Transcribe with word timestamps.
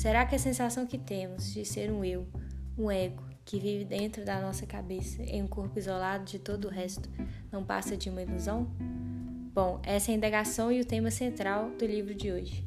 Será 0.00 0.24
que 0.24 0.34
a 0.34 0.38
sensação 0.38 0.86
que 0.86 0.96
temos 0.96 1.52
de 1.52 1.62
ser 1.62 1.92
um 1.92 2.02
eu, 2.02 2.26
um 2.78 2.90
ego, 2.90 3.22
que 3.44 3.60
vive 3.60 3.84
dentro 3.84 4.24
da 4.24 4.40
nossa 4.40 4.64
cabeça 4.64 5.22
em 5.22 5.42
um 5.42 5.46
corpo 5.46 5.78
isolado 5.78 6.24
de 6.24 6.38
todo 6.38 6.68
o 6.68 6.70
resto, 6.70 7.06
não 7.52 7.62
passa 7.62 7.98
de 7.98 8.08
uma 8.08 8.22
ilusão? 8.22 8.64
Bom, 9.52 9.78
essa 9.84 10.10
é 10.10 10.14
a 10.14 10.16
indagação 10.16 10.72
e 10.72 10.80
o 10.80 10.86
tema 10.86 11.10
central 11.10 11.68
do 11.72 11.84
livro 11.84 12.14
de 12.14 12.32
hoje. 12.32 12.66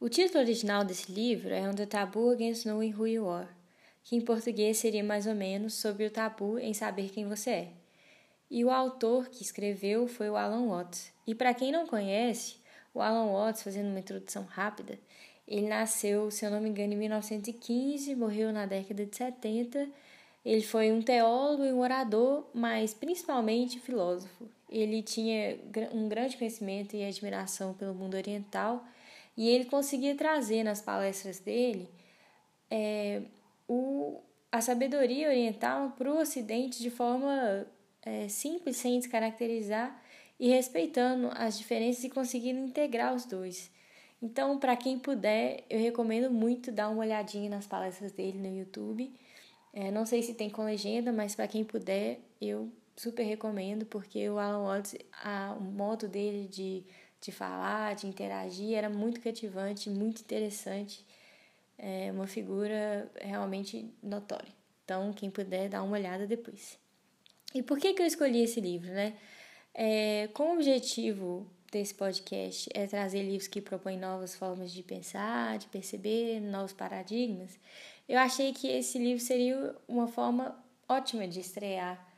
O 0.00 0.08
título 0.08 0.42
original 0.42 0.82
desse 0.82 1.12
livro 1.12 1.50
é 1.50 1.68
On 1.68 1.74
the 1.74 1.84
Taboo 1.84 2.30
Against 2.30 2.64
Knowing 2.64 2.94
Who 2.94 3.06
You 3.06 3.28
Are, 3.28 3.48
que 4.02 4.16
em 4.16 4.22
português 4.22 4.78
seria 4.78 5.04
mais 5.04 5.26
ou 5.26 5.34
menos 5.34 5.74
sobre 5.74 6.06
o 6.06 6.10
tabu 6.10 6.58
em 6.58 6.72
saber 6.72 7.10
quem 7.10 7.28
você 7.28 7.50
é. 7.50 7.79
E 8.50 8.64
o 8.64 8.70
autor 8.70 9.28
que 9.28 9.42
escreveu 9.42 10.08
foi 10.08 10.28
o 10.28 10.36
Alan 10.36 10.66
Watts. 10.66 11.12
E 11.26 11.34
para 11.34 11.54
quem 11.54 11.70
não 11.70 11.86
conhece, 11.86 12.56
o 12.92 13.00
Alan 13.00 13.30
Watts, 13.30 13.62
fazendo 13.62 13.88
uma 13.88 14.00
introdução 14.00 14.44
rápida, 14.44 14.98
ele 15.46 15.68
nasceu, 15.68 16.30
se 16.30 16.44
eu 16.44 16.50
não 16.50 16.60
me 16.60 16.68
engano, 16.68 16.92
em 16.92 16.96
1915, 16.96 18.14
morreu 18.14 18.52
na 18.52 18.66
década 18.66 19.06
de 19.06 19.16
70. 19.16 19.88
Ele 20.44 20.62
foi 20.62 20.90
um 20.90 21.02
teólogo 21.02 21.64
e 21.64 21.72
um 21.72 21.80
orador, 21.80 22.44
mas 22.54 22.94
principalmente 22.94 23.78
filósofo. 23.78 24.48
Ele 24.68 25.02
tinha 25.02 25.58
um 25.92 26.08
grande 26.08 26.36
conhecimento 26.36 26.96
e 26.96 27.04
admiração 27.04 27.74
pelo 27.74 27.94
mundo 27.94 28.16
oriental 28.16 28.84
e 29.36 29.48
ele 29.48 29.64
conseguia 29.64 30.14
trazer 30.14 30.62
nas 30.62 30.80
palestras 30.80 31.38
dele 31.40 31.88
é, 32.70 33.22
o, 33.68 34.20
a 34.52 34.60
sabedoria 34.60 35.28
oriental 35.28 35.94
para 35.96 36.10
o 36.10 36.20
Ocidente 36.20 36.80
de 36.80 36.90
forma 36.90 37.66
é, 38.02 38.28
simples, 38.28 38.76
sem 38.76 38.98
descaracterizar 38.98 40.00
e 40.38 40.48
respeitando 40.48 41.30
as 41.34 41.58
diferenças 41.58 42.04
e 42.04 42.10
conseguindo 42.10 42.60
integrar 42.60 43.14
os 43.14 43.24
dois. 43.24 43.70
Então, 44.22 44.58
para 44.58 44.76
quem 44.76 44.98
puder, 44.98 45.64
eu 45.68 45.78
recomendo 45.78 46.30
muito 46.30 46.70
dar 46.70 46.88
uma 46.88 47.00
olhadinha 47.00 47.48
nas 47.48 47.66
palestras 47.66 48.12
dele 48.12 48.38
no 48.38 48.54
YouTube. 48.54 49.12
É, 49.72 49.90
não 49.90 50.04
sei 50.04 50.22
se 50.22 50.34
tem 50.34 50.50
com 50.50 50.64
legenda, 50.64 51.12
mas 51.12 51.34
para 51.34 51.48
quem 51.48 51.64
puder, 51.64 52.20
eu 52.40 52.70
super 52.96 53.22
recomendo, 53.22 53.86
porque 53.86 54.28
o 54.28 54.38
Alan 54.38 54.64
Watts, 54.64 54.94
a, 55.22 55.56
o 55.58 55.62
modo 55.62 56.06
dele 56.06 56.48
de, 56.48 56.84
de 57.20 57.32
falar, 57.32 57.94
de 57.94 58.06
interagir, 58.06 58.74
era 58.74 58.90
muito 58.90 59.20
cativante, 59.20 59.88
muito 59.88 60.20
interessante. 60.20 61.04
É 61.78 62.10
uma 62.12 62.26
figura 62.26 63.10
realmente 63.22 63.90
notória. 64.02 64.52
Então, 64.84 65.12
quem 65.14 65.30
puder, 65.30 65.68
dá 65.70 65.82
uma 65.82 65.96
olhada 65.96 66.26
depois. 66.26 66.78
E 67.54 67.62
por 67.62 67.78
que, 67.78 67.94
que 67.94 68.02
eu 68.02 68.06
escolhi 68.06 68.42
esse 68.42 68.60
livro, 68.60 68.90
né? 68.90 69.16
É, 69.74 70.28
com 70.34 70.50
o 70.50 70.54
objetivo 70.54 71.46
desse 71.70 71.94
podcast 71.94 72.68
é 72.74 72.86
trazer 72.86 73.22
livros 73.22 73.46
que 73.46 73.60
propõem 73.60 73.98
novas 73.98 74.34
formas 74.34 74.72
de 74.72 74.82
pensar, 74.82 75.58
de 75.58 75.66
perceber, 75.68 76.40
novos 76.40 76.72
paradigmas, 76.72 77.58
eu 78.08 78.18
achei 78.18 78.52
que 78.52 78.66
esse 78.66 78.98
livro 78.98 79.22
seria 79.22 79.76
uma 79.86 80.08
forma 80.08 80.60
ótima 80.88 81.28
de 81.28 81.38
estrear 81.38 82.12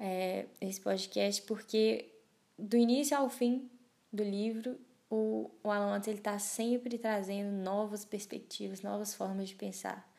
é, 0.00 0.46
esse 0.58 0.80
podcast, 0.80 1.42
porque 1.42 2.10
do 2.58 2.78
início 2.78 3.14
ao 3.14 3.28
fim 3.28 3.70
do 4.10 4.24
livro, 4.24 4.80
o, 5.10 5.50
o 5.62 5.70
Alan 5.70 6.00
está 6.06 6.38
sempre 6.38 6.96
trazendo 6.96 7.52
novas 7.52 8.06
perspectivas, 8.06 8.80
novas 8.80 9.12
formas 9.14 9.50
de 9.50 9.54
pensar. 9.54 10.10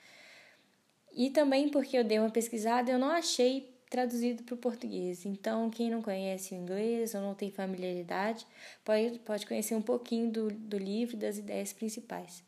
E 1.12 1.32
também 1.32 1.70
porque 1.70 1.98
eu 1.98 2.04
dei 2.04 2.20
uma 2.20 2.30
pesquisada, 2.30 2.92
eu 2.92 3.00
não 3.00 3.10
achei 3.10 3.75
traduzido 3.90 4.44
para 4.44 4.56
o 4.56 4.58
português. 4.58 5.26
Então, 5.26 5.70
quem 5.70 5.90
não 5.90 6.02
conhece 6.02 6.54
o 6.54 6.58
inglês 6.58 7.14
ou 7.14 7.22
não 7.22 7.34
tem 7.34 7.52
familiaridade, 7.52 8.46
pode, 8.84 9.20
pode 9.20 9.46
conhecer 9.46 9.76
um 9.76 9.82
pouquinho 9.82 10.32
do, 10.32 10.48
do 10.50 10.78
livro 10.78 11.16
e 11.16 11.20
das 11.20 11.38
ideias 11.38 11.72
principais. 11.74 12.44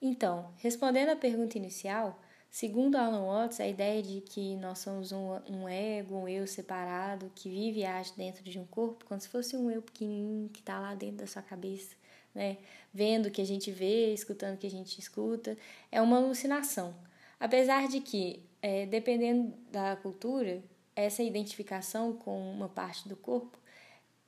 Então, 0.00 0.50
respondendo 0.56 1.10
à 1.10 1.16
pergunta 1.16 1.58
inicial, 1.58 2.18
segundo 2.50 2.96
Alan 2.96 3.24
Watts, 3.26 3.60
a 3.60 3.68
ideia 3.68 4.02
de 4.02 4.20
que 4.20 4.56
nós 4.56 4.78
somos 4.78 5.12
um, 5.12 5.38
um 5.48 5.68
ego, 5.68 6.16
um 6.16 6.28
eu 6.28 6.46
separado, 6.46 7.30
que 7.34 7.48
vive 7.48 7.80
e 7.80 7.84
age 7.84 8.12
dentro 8.16 8.42
de 8.42 8.58
um 8.58 8.64
corpo, 8.64 9.04
como 9.04 9.20
se 9.20 9.28
fosse 9.28 9.56
um 9.56 9.70
eu 9.70 9.82
pequenininho 9.82 10.48
que 10.48 10.60
está 10.60 10.80
lá 10.80 10.94
dentro 10.94 11.18
da 11.18 11.26
sua 11.26 11.42
cabeça, 11.42 11.94
né? 12.34 12.58
Vendo 12.92 13.26
o 13.26 13.30
que 13.30 13.40
a 13.40 13.46
gente 13.46 13.70
vê, 13.70 14.12
escutando 14.12 14.54
o 14.54 14.58
que 14.58 14.66
a 14.66 14.70
gente 14.70 14.98
escuta, 14.98 15.56
é 15.90 16.00
uma 16.00 16.16
alucinação. 16.16 16.94
Apesar 17.38 17.88
de 17.88 18.00
que, 18.00 18.42
é, 18.60 18.86
dependendo 18.86 19.54
da 19.70 19.96
cultura, 19.96 20.62
essa 20.96 21.22
identificação 21.22 22.12
com 22.12 22.52
uma 22.52 22.68
parte 22.68 23.08
do 23.08 23.16
corpo, 23.16 23.58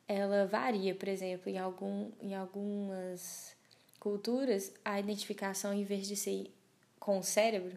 ela 0.06 0.46
varia, 0.46 0.94
por 0.94 1.08
exemplo, 1.08 1.50
em, 1.50 1.58
algum, 1.58 2.10
em 2.20 2.34
algumas 2.34 3.56
culturas, 3.98 4.72
a 4.84 4.98
identificação, 4.98 5.72
em 5.72 5.84
vez 5.84 6.06
de 6.06 6.16
ser 6.16 6.52
com 6.98 7.18
o 7.18 7.22
cérebro, 7.22 7.76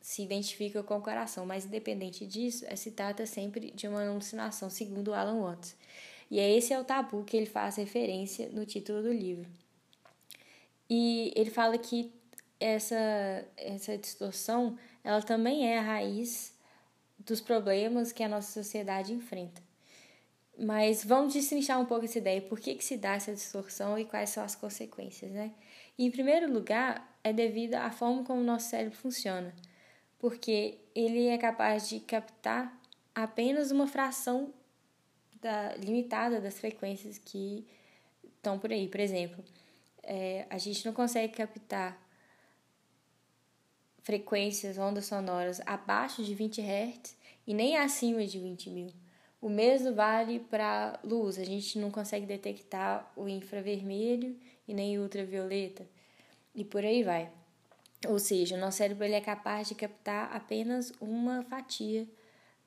se 0.00 0.22
identifica 0.22 0.82
com 0.82 0.98
o 0.98 1.02
coração, 1.02 1.44
mas 1.44 1.64
independente 1.64 2.26
disso, 2.26 2.64
é, 2.68 2.76
se 2.76 2.92
trata 2.92 3.26
sempre 3.26 3.72
de 3.72 3.88
uma 3.88 4.06
alucinação, 4.06 4.70
segundo 4.70 5.12
Alan 5.12 5.40
Watts. 5.40 5.76
E 6.30 6.40
é 6.40 6.56
esse 6.56 6.72
é 6.72 6.80
o 6.80 6.84
tabu 6.84 7.24
que 7.24 7.36
ele 7.36 7.46
faz 7.46 7.76
referência 7.76 8.48
no 8.50 8.66
título 8.66 9.02
do 9.02 9.12
livro. 9.12 9.48
E 10.88 11.32
ele 11.36 11.50
fala 11.50 11.76
que 11.78 12.12
essa, 12.58 12.96
essa 13.56 13.96
distorção 13.98 14.78
ela 15.04 15.22
também 15.22 15.68
é 15.70 15.78
a 15.78 15.82
raiz 15.82 16.52
dos 17.18 17.40
problemas 17.40 18.12
que 18.12 18.22
a 18.22 18.28
nossa 18.28 18.52
sociedade 18.52 19.12
enfrenta. 19.12 19.62
Mas 20.58 21.04
vamos 21.04 21.34
destrinchar 21.34 21.78
um 21.80 21.84
pouco 21.84 22.06
essa 22.06 22.18
ideia. 22.18 22.40
Por 22.40 22.58
que, 22.58 22.74
que 22.74 22.84
se 22.84 22.96
dá 22.96 23.14
essa 23.14 23.32
distorção 23.32 23.98
e 23.98 24.04
quais 24.04 24.30
são 24.30 24.42
as 24.42 24.54
consequências, 24.54 25.30
né? 25.30 25.52
Em 25.98 26.10
primeiro 26.10 26.52
lugar, 26.52 27.16
é 27.22 27.32
devido 27.32 27.74
à 27.74 27.90
forma 27.90 28.24
como 28.24 28.40
o 28.40 28.44
nosso 28.44 28.70
cérebro 28.70 28.96
funciona. 28.96 29.54
Porque 30.18 30.78
ele 30.94 31.26
é 31.26 31.36
capaz 31.36 31.88
de 31.88 32.00
captar 32.00 32.76
apenas 33.14 33.70
uma 33.70 33.86
fração 33.86 34.52
da, 35.40 35.74
limitada 35.76 36.40
das 36.40 36.58
frequências 36.58 37.18
que 37.18 37.66
estão 38.24 38.58
por 38.58 38.70
aí. 38.70 38.88
Por 38.88 39.00
exemplo, 39.00 39.44
é, 40.02 40.46
a 40.48 40.58
gente 40.58 40.84
não 40.84 40.92
consegue 40.92 41.32
captar 41.32 42.00
frequências, 44.02 44.78
ondas 44.78 45.06
sonoras 45.06 45.60
abaixo 45.66 46.22
de 46.22 46.34
20 46.34 46.60
Hz 46.60 47.16
e 47.46 47.52
nem 47.52 47.76
acima 47.76 48.24
de 48.24 48.38
20 48.38 48.70
mil. 48.70 48.92
O 49.40 49.48
mesmo 49.48 49.94
vale 49.94 50.40
para 50.40 50.98
luz, 51.04 51.38
a 51.38 51.44
gente 51.44 51.78
não 51.78 51.90
consegue 51.90 52.24
detectar 52.24 53.12
o 53.16 53.28
infravermelho 53.28 54.36
e 54.66 54.72
nem 54.72 54.98
o 54.98 55.02
ultravioleta 55.02 55.86
e 56.54 56.64
por 56.64 56.84
aí 56.84 57.02
vai. 57.02 57.30
Ou 58.08 58.18
seja, 58.18 58.56
o 58.56 58.58
nosso 58.58 58.78
cérebro 58.78 59.04
ele 59.04 59.14
é 59.14 59.20
capaz 59.20 59.68
de 59.68 59.74
captar 59.74 60.34
apenas 60.34 60.92
uma 61.00 61.42
fatia 61.42 62.08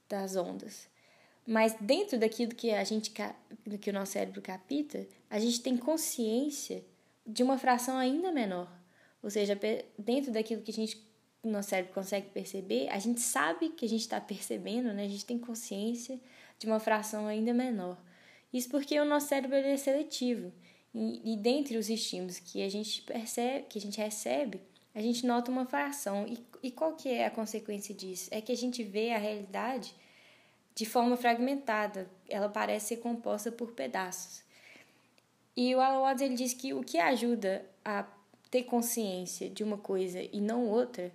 das 0.08 0.35
ondas. 0.35 0.88
Mas 1.49 1.75
dentro 1.81 2.19
daquilo 2.19 2.53
que 2.53 2.69
a 2.69 2.83
gente 2.83 3.11
que 3.81 3.89
o 3.89 3.93
nosso 3.93 4.11
cérebro 4.11 4.39
capta, 4.39 5.07
a 5.27 5.39
gente 5.39 5.61
tem 5.61 5.75
consciência 5.75 6.85
de 7.25 7.41
uma 7.41 7.57
fração 7.57 7.97
ainda 7.97 8.31
menor. 8.31 8.71
Ou 9.23 9.31
seja, 9.31 9.59
dentro 9.97 10.31
daquilo 10.31 10.61
que 10.61 10.69
a 10.69 10.73
gente 10.73 11.03
o 11.41 11.49
nosso 11.49 11.69
cérebro 11.69 11.91
consegue 11.91 12.29
perceber, 12.29 12.87
a 12.89 12.99
gente 12.99 13.21
sabe 13.21 13.69
que 13.69 13.83
a 13.83 13.89
gente 13.89 14.01
está 14.01 14.21
percebendo, 14.21 14.93
né? 14.93 15.05
A 15.05 15.07
gente 15.07 15.25
tem 15.25 15.39
consciência 15.39 16.19
de 16.59 16.67
uma 16.67 16.79
fração 16.79 17.25
ainda 17.25 17.51
menor. 17.51 17.97
Isso 18.53 18.69
porque 18.69 18.99
o 18.99 19.05
nosso 19.05 19.29
cérebro 19.29 19.55
é 19.55 19.75
seletivo. 19.75 20.53
E, 20.93 21.33
e 21.33 21.37
dentre 21.37 21.77
os 21.77 21.89
estímulos 21.89 22.37
que 22.37 22.61
a 22.61 22.69
gente 22.69 23.01
percebe, 23.01 23.66
que 23.67 23.79
a 23.79 23.81
gente 23.81 23.97
recebe, 23.97 24.61
a 24.93 25.02
gente 25.02 25.25
nota 25.25 25.49
uma 25.49 25.66
fração. 25.66 26.28
E, 26.28 26.45
e 26.61 26.69
qual 26.69 26.93
que 26.93 27.09
é 27.09 27.25
a 27.25 27.31
consequência 27.31 27.95
disso? 27.95 28.29
É 28.31 28.40
que 28.40 28.52
a 28.52 28.57
gente 28.57 28.84
vê 28.84 29.13
a 29.13 29.17
realidade 29.17 29.95
de 30.79 30.85
forma 30.85 31.17
fragmentada, 31.17 32.09
ela 32.29 32.47
parece 32.47 32.96
ser 32.96 32.97
composta 33.02 33.52
por 33.52 33.73
pedaços. 33.73 34.41
E 35.53 35.76
o 35.76 35.81
Alan 35.81 35.99
Watts 36.03 36.22
ele 36.22 36.35
diz 36.35 36.53
que 36.53 36.73
o 36.73 36.81
que 36.81 36.97
ajuda 36.97 37.66
a 37.84 38.08
ter 38.49 38.64
consciência 38.64 39.49
de 39.49 39.61
uma 39.61 39.78
coisa 39.78 40.22
e 40.22 40.40
não 40.40 40.66
outra 40.66 41.11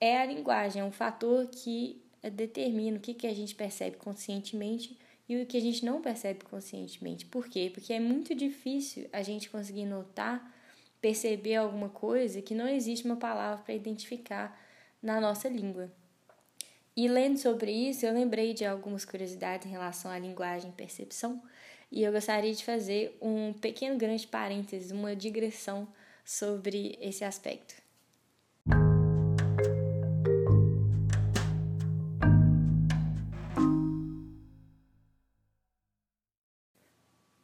é 0.00 0.16
a 0.16 0.24
linguagem, 0.24 0.80
é 0.80 0.84
um 0.84 0.92
fator 0.92 1.44
que 1.48 2.00
determina 2.22 2.98
o 2.98 3.00
que, 3.00 3.12
que 3.12 3.26
a 3.26 3.34
gente 3.34 3.52
percebe 3.52 3.96
conscientemente 3.96 4.96
e 5.28 5.42
o 5.42 5.44
que 5.44 5.56
a 5.56 5.60
gente 5.60 5.84
não 5.84 6.00
percebe 6.00 6.44
conscientemente. 6.44 7.26
Por 7.26 7.48
quê? 7.48 7.68
Porque 7.74 7.92
é 7.92 7.98
muito 7.98 8.32
difícil 8.32 9.08
a 9.12 9.22
gente 9.22 9.50
conseguir 9.50 9.86
notar, 9.86 10.54
perceber 11.00 11.56
alguma 11.56 11.88
coisa 11.88 12.40
que 12.40 12.54
não 12.54 12.68
existe 12.68 13.06
uma 13.06 13.16
palavra 13.16 13.60
para 13.64 13.74
identificar 13.74 14.56
na 15.02 15.20
nossa 15.20 15.48
língua. 15.48 15.90
E 16.96 17.06
lendo 17.06 17.38
sobre 17.38 17.70
isso, 17.70 18.04
eu 18.04 18.12
lembrei 18.12 18.52
de 18.52 18.64
algumas 18.64 19.04
curiosidades 19.04 19.66
em 19.66 19.70
relação 19.70 20.10
à 20.10 20.18
linguagem 20.18 20.70
e 20.70 20.74
percepção, 20.74 21.40
e 21.90 22.02
eu 22.02 22.12
gostaria 22.12 22.52
de 22.52 22.64
fazer 22.64 23.16
um 23.20 23.52
pequeno 23.52 23.96
grande 23.96 24.26
parênteses, 24.26 24.90
uma 24.90 25.14
digressão 25.14 25.88
sobre 26.24 26.98
esse 27.00 27.24
aspecto. 27.24 27.74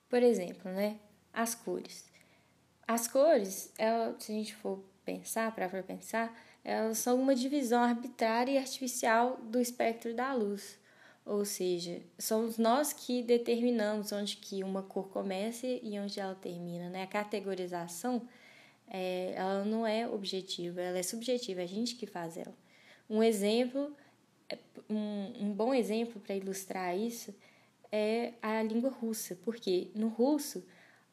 Por 0.08 0.22
exemplo, 0.22 0.70
né? 0.70 0.99
As 1.32 1.54
cores. 1.54 2.06
As 2.87 3.06
cores, 3.06 3.72
ela, 3.76 4.16
se 4.19 4.32
a 4.32 4.34
gente 4.34 4.54
for 4.54 4.82
pensar, 5.04 5.54
para 5.54 5.69
for 5.69 5.82
pensar, 5.82 6.37
elas 6.66 6.98
são 6.98 7.20
uma 7.20 7.32
divisão 7.32 7.80
arbitrária 7.80 8.50
e 8.50 8.58
artificial 8.58 9.36
do 9.36 9.60
espectro 9.60 10.12
da 10.12 10.34
luz. 10.34 10.76
Ou 11.24 11.44
seja, 11.44 12.02
somos 12.18 12.58
nós 12.58 12.92
que 12.92 13.22
determinamos 13.22 14.10
onde 14.10 14.36
que 14.36 14.64
uma 14.64 14.82
cor 14.82 15.08
começa 15.08 15.64
e 15.64 15.96
onde 16.00 16.18
ela 16.18 16.34
termina. 16.34 16.90
Né? 16.90 17.04
A 17.04 17.06
categorização 17.06 18.20
é, 18.88 19.32
ela 19.36 19.64
não 19.64 19.86
é 19.86 20.08
objetiva, 20.08 20.80
ela 20.80 20.98
é 20.98 21.04
subjetiva, 21.04 21.60
é 21.60 21.64
a 21.64 21.68
gente 21.68 21.94
que 21.94 22.04
faz 22.04 22.36
ela. 22.36 22.54
Um 23.08 23.22
exemplo, 23.22 23.96
é, 24.48 24.58
um, 24.90 25.46
um 25.46 25.52
bom 25.52 25.72
exemplo 25.72 26.20
para 26.20 26.34
ilustrar 26.34 26.98
isso 26.98 27.32
é 27.92 28.32
a 28.42 28.60
língua 28.64 28.90
russa, 28.90 29.38
porque 29.44 29.92
no 29.94 30.08
russo 30.08 30.66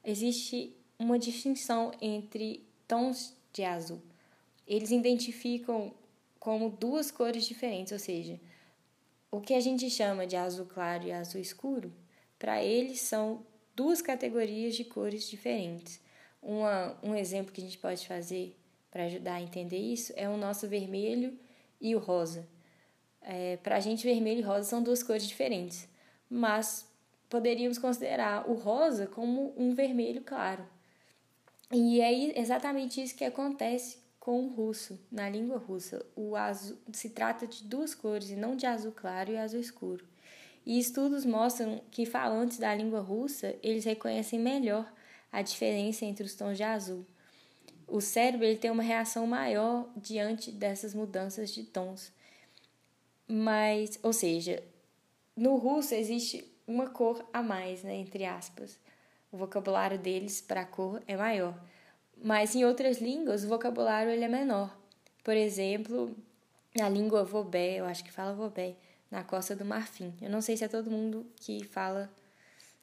existe 0.04 0.76
uma 0.98 1.20
distinção 1.20 1.92
entre 2.02 2.66
tons 2.88 3.38
de 3.54 3.64
azul. 3.64 4.02
Eles 4.68 4.92
identificam 4.92 5.94
como 6.40 6.70
duas 6.70 7.10
cores 7.10 7.46
diferentes, 7.46 7.94
ou 7.94 8.00
seja, 8.00 8.40
o 9.32 9.42
que 9.42 9.54
a 9.54 9.60
gente 9.60 9.90
chama 9.90 10.28
de 10.28 10.36
azul 10.36 10.66
claro 10.66 11.06
e 11.06 11.12
azul 11.12 11.42
escuro, 11.42 11.92
para 12.38 12.64
eles 12.64 13.00
são 13.00 13.46
duas 13.76 14.02
categorias 14.02 14.76
de 14.76 14.84
cores 14.84 15.30
diferentes. 15.30 16.00
Uma, 16.42 16.98
um 17.02 17.16
exemplo 17.16 17.52
que 17.52 17.62
a 17.62 17.64
gente 17.64 17.78
pode 17.78 18.08
fazer 18.08 18.56
para 18.92 19.06
ajudar 19.06 19.36
a 19.36 19.42
entender 19.42 19.78
isso 19.78 20.14
é 20.16 20.30
o 20.30 20.38
nosso 20.38 20.68
vermelho 20.68 21.40
e 21.82 21.96
o 21.96 22.00
rosa. 22.00 22.48
É, 23.22 23.58
para 23.58 23.78
a 23.78 23.80
gente, 23.80 24.06
vermelho 24.06 24.42
e 24.42 24.44
rosa 24.44 24.70
são 24.70 24.84
duas 24.84 25.02
cores 25.02 25.26
diferentes, 25.26 25.88
mas 26.30 26.86
poderíamos 27.30 27.78
considerar 27.78 28.50
o 28.50 28.54
rosa 28.54 29.08
como 29.08 29.54
um 29.58 29.74
vermelho 29.74 30.22
claro. 30.22 30.68
E 31.72 32.02
é 32.02 32.40
exatamente 32.40 33.02
isso 33.02 33.16
que 33.16 33.24
acontece 33.24 34.03
com 34.24 34.46
o 34.46 34.48
russo, 34.48 34.98
na 35.12 35.28
língua 35.28 35.58
russa. 35.58 36.02
O 36.16 36.38
azul 36.38 36.78
se 36.94 37.10
trata 37.10 37.46
de 37.46 37.62
duas 37.66 37.94
cores 37.94 38.30
e 38.30 38.38
não 38.38 38.56
de 38.56 38.66
azul 38.66 38.94
claro 38.94 39.34
e 39.34 39.38
azul 39.38 39.60
escuro. 39.60 40.06
E 40.66 40.80
estudos 40.80 41.26
mostram 41.26 41.82
que 41.92 42.06
falantes 42.06 42.58
da 42.58 42.74
língua 42.74 43.02
russa, 43.02 43.54
eles 43.62 43.84
reconhecem 43.84 44.40
melhor 44.40 44.90
a 45.30 45.42
diferença 45.42 46.06
entre 46.06 46.26
os 46.26 46.36
tons 46.36 46.56
de 46.56 46.64
azul. 46.64 47.06
O 47.86 48.00
cérebro 48.00 48.46
ele 48.46 48.58
tem 48.58 48.72
uma 48.72 48.82
reação 48.82 49.28
maior 49.28 49.90
diante 49.98 50.54
dessas 50.54 50.94
mudanças 50.94 51.50
de 51.50 51.66
tons. 51.66 52.10
Mas, 53.28 54.00
ou 54.02 54.14
seja, 54.14 54.64
no 55.36 55.58
russo 55.58 55.94
existe 55.96 56.50
uma 56.66 56.90
cor 56.90 57.28
a 57.34 57.44
mais, 57.44 57.84
né, 57.84 57.96
entre 57.96 58.24
aspas. 58.24 58.80
O 59.30 59.36
vocabulário 59.36 60.00
deles 60.00 60.40
para 60.40 60.64
cor 60.64 61.04
é 61.10 61.18
maior. 61.18 61.62
Mas 62.24 62.56
em 62.56 62.64
outras 62.64 63.00
línguas, 63.00 63.44
o 63.44 63.50
vocabulário 63.50 64.10
ele 64.10 64.24
é 64.24 64.30
menor. 64.30 64.74
Por 65.26 65.36
exemplo, 65.36 66.16
na 66.74 66.88
língua 66.88 67.26
Vobé, 67.26 67.82
eu 67.82 67.86
acho 67.86 68.02
que 68.02 68.14
fala 68.14 68.34
Vobé, 68.34 68.78
na 69.12 69.26
Costa 69.26 69.54
do 69.54 69.66
Marfim. 69.66 70.14
Eu 70.22 70.30
não 70.30 70.40
sei 70.40 70.56
se 70.56 70.64
é 70.64 70.70
todo 70.70 70.90
mundo 70.90 71.26
que 71.36 71.66
fala, 71.66 72.10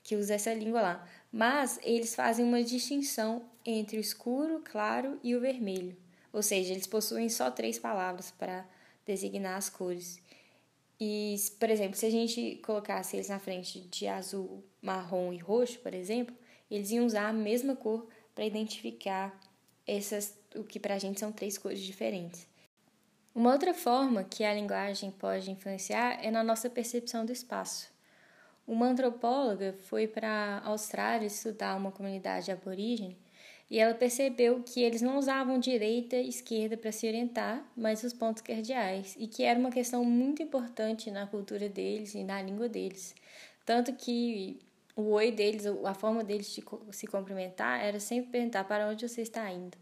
que 0.03 0.15
usa 0.15 0.35
essa 0.35 0.53
língua 0.53 0.83
lá. 0.83 1.09
Mas 1.33 1.81
eles 1.83 2.15
fazem 2.15 2.45
uma 2.45 2.63
distinção 2.63 3.43
entre 3.65 3.97
o 3.97 4.01
escuro, 4.01 4.61
claro 4.63 5.19
e 5.23 5.35
o 5.35 5.41
vermelho. 5.41 5.97
Ou 6.35 6.43
seja, 6.43 6.75
eles 6.75 6.87
possuem 6.87 7.31
só 7.31 7.51
três 7.51 7.79
palavras 7.79 8.31
para 8.31 8.67
designar 9.07 9.57
as 9.57 9.71
cores. 9.71 10.21
E, 11.01 11.35
por 11.59 11.71
exemplo, 11.71 11.97
se 11.97 12.05
a 12.05 12.11
gente 12.11 12.61
colocasse 12.63 13.17
eles 13.17 13.31
na 13.31 13.39
frente 13.39 13.81
de 13.81 14.07
azul, 14.07 14.63
marrom 14.83 15.33
e 15.33 15.39
roxo, 15.39 15.79
por 15.79 15.95
exemplo, 15.95 16.37
eles 16.71 16.91
iam 16.91 17.07
usar 17.07 17.29
a 17.29 17.33
mesma 17.33 17.75
cor 17.75 18.07
para 18.41 18.47
identificar 18.47 19.39
essas, 19.87 20.35
o 20.57 20.65
que 20.65 20.81
para 20.81 20.95
a 20.95 20.99
gente 20.99 21.21
são 21.21 21.31
três 21.31 21.59
cores 21.59 21.79
diferentes. 21.79 22.49
Uma 23.35 23.53
outra 23.53 23.75
forma 23.75 24.25
que 24.25 24.43
a 24.43 24.55
linguagem 24.55 25.11
pode 25.11 25.51
influenciar 25.51 26.25
é 26.25 26.31
na 26.31 26.43
nossa 26.43 26.71
percepção 26.71 27.27
do 27.27 27.33
espaço. 27.33 27.93
Uma 28.67 28.87
antropóloga 28.87 29.77
foi 29.83 30.09
para 30.09 30.63
a 30.65 30.69
Austrália 30.69 31.27
estudar 31.27 31.77
uma 31.77 31.93
comunidade 31.93 32.51
aborígene 32.51 33.15
e 33.71 33.79
ela 33.79 33.93
percebeu 33.93 34.63
que 34.63 34.81
eles 34.81 35.03
não 35.03 35.19
usavam 35.19 35.59
direita 35.59 36.17
e 36.17 36.31
esquerda 36.31 36.79
para 36.79 36.93
se 36.93 37.07
orientar, 37.07 37.63
mas 37.77 38.03
os 38.03 38.15
pontos 38.15 38.41
cardeais, 38.41 39.17
e 39.19 39.27
que 39.27 39.43
era 39.43 39.61
uma 39.61 39.71
questão 39.71 40.03
muito 40.03 40.43
importante 40.43 41.11
na 41.11 41.27
cultura 41.27 41.69
deles 41.69 42.15
e 42.15 42.25
na 42.25 42.41
língua 42.41 42.71
deles. 42.71 43.15
Tanto 43.67 43.93
que 43.93 44.59
o 44.97 45.11
oi 45.13 45.31
deles, 45.31 45.65
a 45.67 45.95
forma 45.95 46.25
deles 46.25 46.47
de 46.47 46.63
se 46.93 47.07
cumprimentar 47.07 47.83
era 47.83 48.01
sempre 48.01 48.31
perguntar 48.31 48.65
para 48.65 48.89
onde 48.89 49.09
você 49.09 49.23
está 49.23 49.51
indo. 49.51 49.77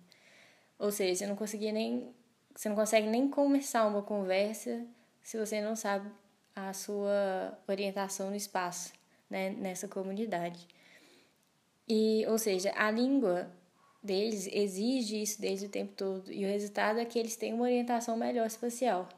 Ou 0.79 0.91
seja, 0.93 1.15
você 1.15 1.27
não 1.27 1.37
conseguia 1.37 1.73
nem 1.73 2.15
você 2.55 2.69
não 2.69 2.75
consegue 2.75 3.07
nem 3.07 3.29
começar 3.29 3.87
uma 3.87 4.03
conversa 4.03 4.85
se 5.23 5.39
você 5.39 5.61
não 5.61 5.77
sabe 5.77 6.11
a 6.57 6.73
sua 6.73 7.57
orientação 7.69 8.31
no 8.31 8.37
espaço, 8.37 8.93
né, 9.31 9.51
nessa 9.51 9.87
comunidade. 9.87 10.67
E, 11.89 12.27
ou 12.27 12.37
seja, 12.37 12.73
a 12.77 12.91
língua 12.91 13.49
deles 14.03 14.49
exige 14.53 15.23
isso 15.23 15.41
desde 15.41 15.67
o 15.67 15.69
tempo 15.69 15.93
todo 15.95 16.33
e 16.33 16.45
o 16.45 16.49
resultado 16.49 16.99
é 16.99 17.05
que 17.05 17.19
eles 17.19 17.37
têm 17.37 17.55
uma 17.55 17.65
orientação 17.65 18.17
melhor 18.17 18.47
espacial. 18.47 19.09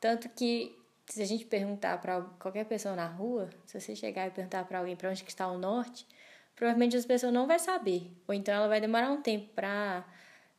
Tanto 0.00 0.28
que 0.30 0.74
se 1.06 1.22
a 1.22 1.26
gente 1.26 1.44
perguntar 1.44 2.00
para 2.00 2.22
qualquer 2.38 2.64
pessoa 2.64 2.96
na 2.96 3.06
rua, 3.06 3.48
se 3.64 3.78
você 3.80 3.94
chegar 3.94 4.26
e 4.26 4.30
perguntar 4.30 4.64
para 4.64 4.78
alguém 4.78 4.96
para 4.96 5.10
onde 5.10 5.22
que 5.22 5.30
está 5.30 5.48
o 5.48 5.58
norte, 5.58 6.06
provavelmente 6.54 6.96
essa 6.96 7.06
pessoa 7.06 7.30
não 7.30 7.46
vai 7.46 7.58
saber, 7.58 8.10
ou 8.26 8.34
então 8.34 8.54
ela 8.54 8.68
vai 8.68 8.80
demorar 8.80 9.10
um 9.10 9.22
tempo 9.22 9.48
para 9.54 10.04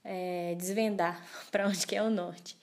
é, 0.03 0.55
desvendar 0.55 1.21
para 1.51 1.67
onde 1.67 1.85
que 1.85 1.95
é 1.95 2.01
o 2.01 2.09
norte. 2.09 2.57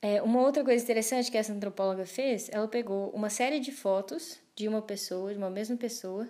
É, 0.00 0.20
uma 0.20 0.40
outra 0.40 0.64
coisa 0.64 0.82
interessante 0.82 1.30
que 1.30 1.38
essa 1.38 1.52
antropóloga 1.52 2.04
fez, 2.04 2.48
ela 2.52 2.66
pegou 2.66 3.10
uma 3.10 3.30
série 3.30 3.60
de 3.60 3.70
fotos 3.70 4.38
de 4.54 4.66
uma 4.66 4.82
pessoa, 4.82 5.32
de 5.32 5.38
uma 5.38 5.50
mesma 5.50 5.76
pessoa, 5.76 6.28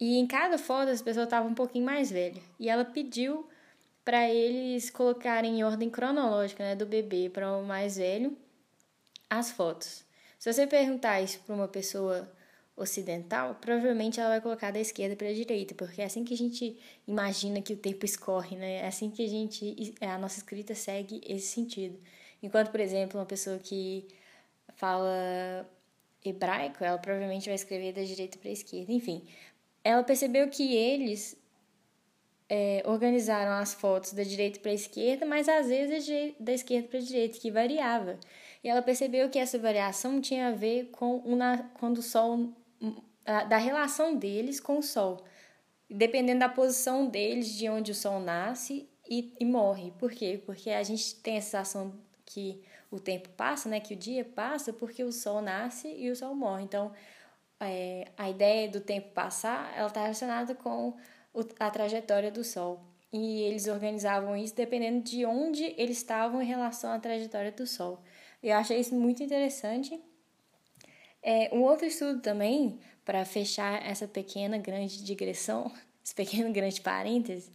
e 0.00 0.18
em 0.18 0.26
cada 0.26 0.58
foto 0.58 0.90
essa 0.90 1.02
pessoa 1.02 1.24
estava 1.24 1.46
um 1.46 1.54
pouquinho 1.54 1.84
mais 1.84 2.10
velha. 2.10 2.40
E 2.58 2.68
ela 2.68 2.84
pediu 2.84 3.48
para 4.04 4.28
eles 4.28 4.90
colocarem 4.90 5.58
em 5.58 5.64
ordem 5.64 5.90
cronológica, 5.90 6.62
né, 6.62 6.74
do 6.74 6.86
bebê 6.86 7.28
para 7.28 7.56
o 7.56 7.64
mais 7.64 7.96
velho, 7.96 8.36
as 9.28 9.50
fotos. 9.50 10.04
Se 10.38 10.52
você 10.52 10.66
perguntar 10.66 11.20
isso 11.20 11.40
para 11.40 11.54
uma 11.54 11.68
pessoa 11.68 12.30
ocidental, 12.76 13.56
provavelmente 13.60 14.20
ela 14.20 14.30
vai 14.30 14.40
colocar 14.40 14.70
da 14.70 14.78
esquerda 14.78 15.16
para 15.16 15.28
a 15.28 15.32
direita, 15.32 15.74
porque 15.74 16.00
é 16.00 16.04
assim 16.04 16.24
que 16.24 16.32
a 16.32 16.36
gente 16.36 16.78
imagina 17.06 17.60
que 17.60 17.72
o 17.72 17.76
tempo 17.76 18.04
escorre, 18.04 18.56
né? 18.56 18.76
É 18.76 18.86
assim 18.86 19.10
que 19.10 19.24
a 19.24 19.28
gente 19.28 19.94
a 20.00 20.16
nossa 20.18 20.38
escrita 20.38 20.74
segue 20.74 21.20
esse 21.26 21.48
sentido. 21.48 21.98
Enquanto, 22.42 22.70
por 22.70 22.80
exemplo, 22.80 23.18
uma 23.18 23.26
pessoa 23.26 23.58
que 23.58 24.06
fala 24.76 25.68
hebraico, 26.24 26.84
ela 26.84 26.98
provavelmente 26.98 27.46
vai 27.46 27.54
escrever 27.54 27.92
da 27.92 28.02
direita 28.02 28.38
para 28.38 28.48
a 28.48 28.52
esquerda. 28.52 28.92
Enfim, 28.92 29.24
ela 29.82 30.04
percebeu 30.04 30.48
que 30.48 30.76
eles 30.76 31.36
é, 32.48 32.82
organizaram 32.86 33.52
as 33.52 33.74
fotos 33.74 34.12
da 34.12 34.22
direita 34.22 34.60
para 34.60 34.70
a 34.70 34.74
esquerda, 34.74 35.26
mas 35.26 35.48
às 35.48 35.68
vezes 35.68 36.34
da 36.38 36.52
esquerda 36.52 36.88
para 36.88 36.98
a 36.98 37.02
direita, 37.02 37.38
que 37.38 37.50
variava. 37.50 38.18
E 38.62 38.68
ela 38.68 38.82
percebeu 38.82 39.28
que 39.28 39.38
essa 39.38 39.58
variação 39.58 40.20
tinha 40.20 40.48
a 40.48 40.52
ver 40.52 40.90
com 40.92 41.18
uma, 41.18 41.70
quando 41.74 41.98
o 41.98 42.02
Sol, 42.02 42.52
da 43.24 43.56
relação 43.56 44.16
deles 44.16 44.58
com 44.58 44.78
o 44.78 44.82
Sol, 44.82 45.24
dependendo 45.88 46.40
da 46.40 46.48
posição 46.48 47.06
deles, 47.06 47.48
de 47.48 47.68
onde 47.68 47.92
o 47.92 47.94
Sol 47.94 48.20
nasce 48.20 48.88
e, 49.08 49.32
e 49.40 49.44
morre. 49.44 49.92
Por 49.98 50.10
quê? 50.10 50.42
Porque 50.44 50.70
a 50.70 50.82
gente 50.82 51.14
tem 51.16 51.38
a 51.38 51.40
sensação 51.40 51.94
que 52.24 52.60
o 52.90 52.98
tempo 52.98 53.28
passa, 53.30 53.68
né? 53.68 53.80
Que 53.80 53.94
o 53.94 53.96
dia 53.96 54.24
passa 54.24 54.72
porque 54.72 55.02
o 55.02 55.12
Sol 55.12 55.40
nasce 55.40 55.88
e 55.88 56.10
o 56.10 56.16
Sol 56.16 56.34
morre. 56.34 56.64
Então, 56.64 56.92
é, 57.60 58.08
a 58.16 58.28
ideia 58.28 58.68
do 58.68 58.80
tempo 58.80 59.10
passar, 59.10 59.72
ela 59.76 59.88
está 59.88 60.02
relacionada 60.02 60.54
com 60.54 60.94
a 61.58 61.70
trajetória 61.70 62.30
do 62.30 62.44
Sol. 62.44 62.80
E 63.12 63.42
eles 63.42 63.66
organizavam 63.66 64.36
isso 64.36 64.54
dependendo 64.54 65.02
de 65.02 65.24
onde 65.24 65.64
eles 65.78 65.96
estavam 65.96 66.42
em 66.42 66.46
relação 66.46 66.92
à 66.92 66.98
trajetória 66.98 67.50
do 67.50 67.66
Sol. 67.66 68.02
Eu 68.42 68.56
achei 68.56 68.78
isso 68.78 68.94
muito 68.94 69.22
interessante. 69.22 70.00
É, 71.22 71.50
um 71.52 71.62
outro 71.62 71.86
estudo 71.86 72.20
também, 72.20 72.78
para 73.04 73.24
fechar 73.24 73.84
essa 73.84 74.06
pequena 74.06 74.58
grande 74.58 75.02
digressão, 75.02 75.72
esse 76.04 76.14
pequeno 76.14 76.52
grande 76.52 76.80
parêntese, 76.80 77.50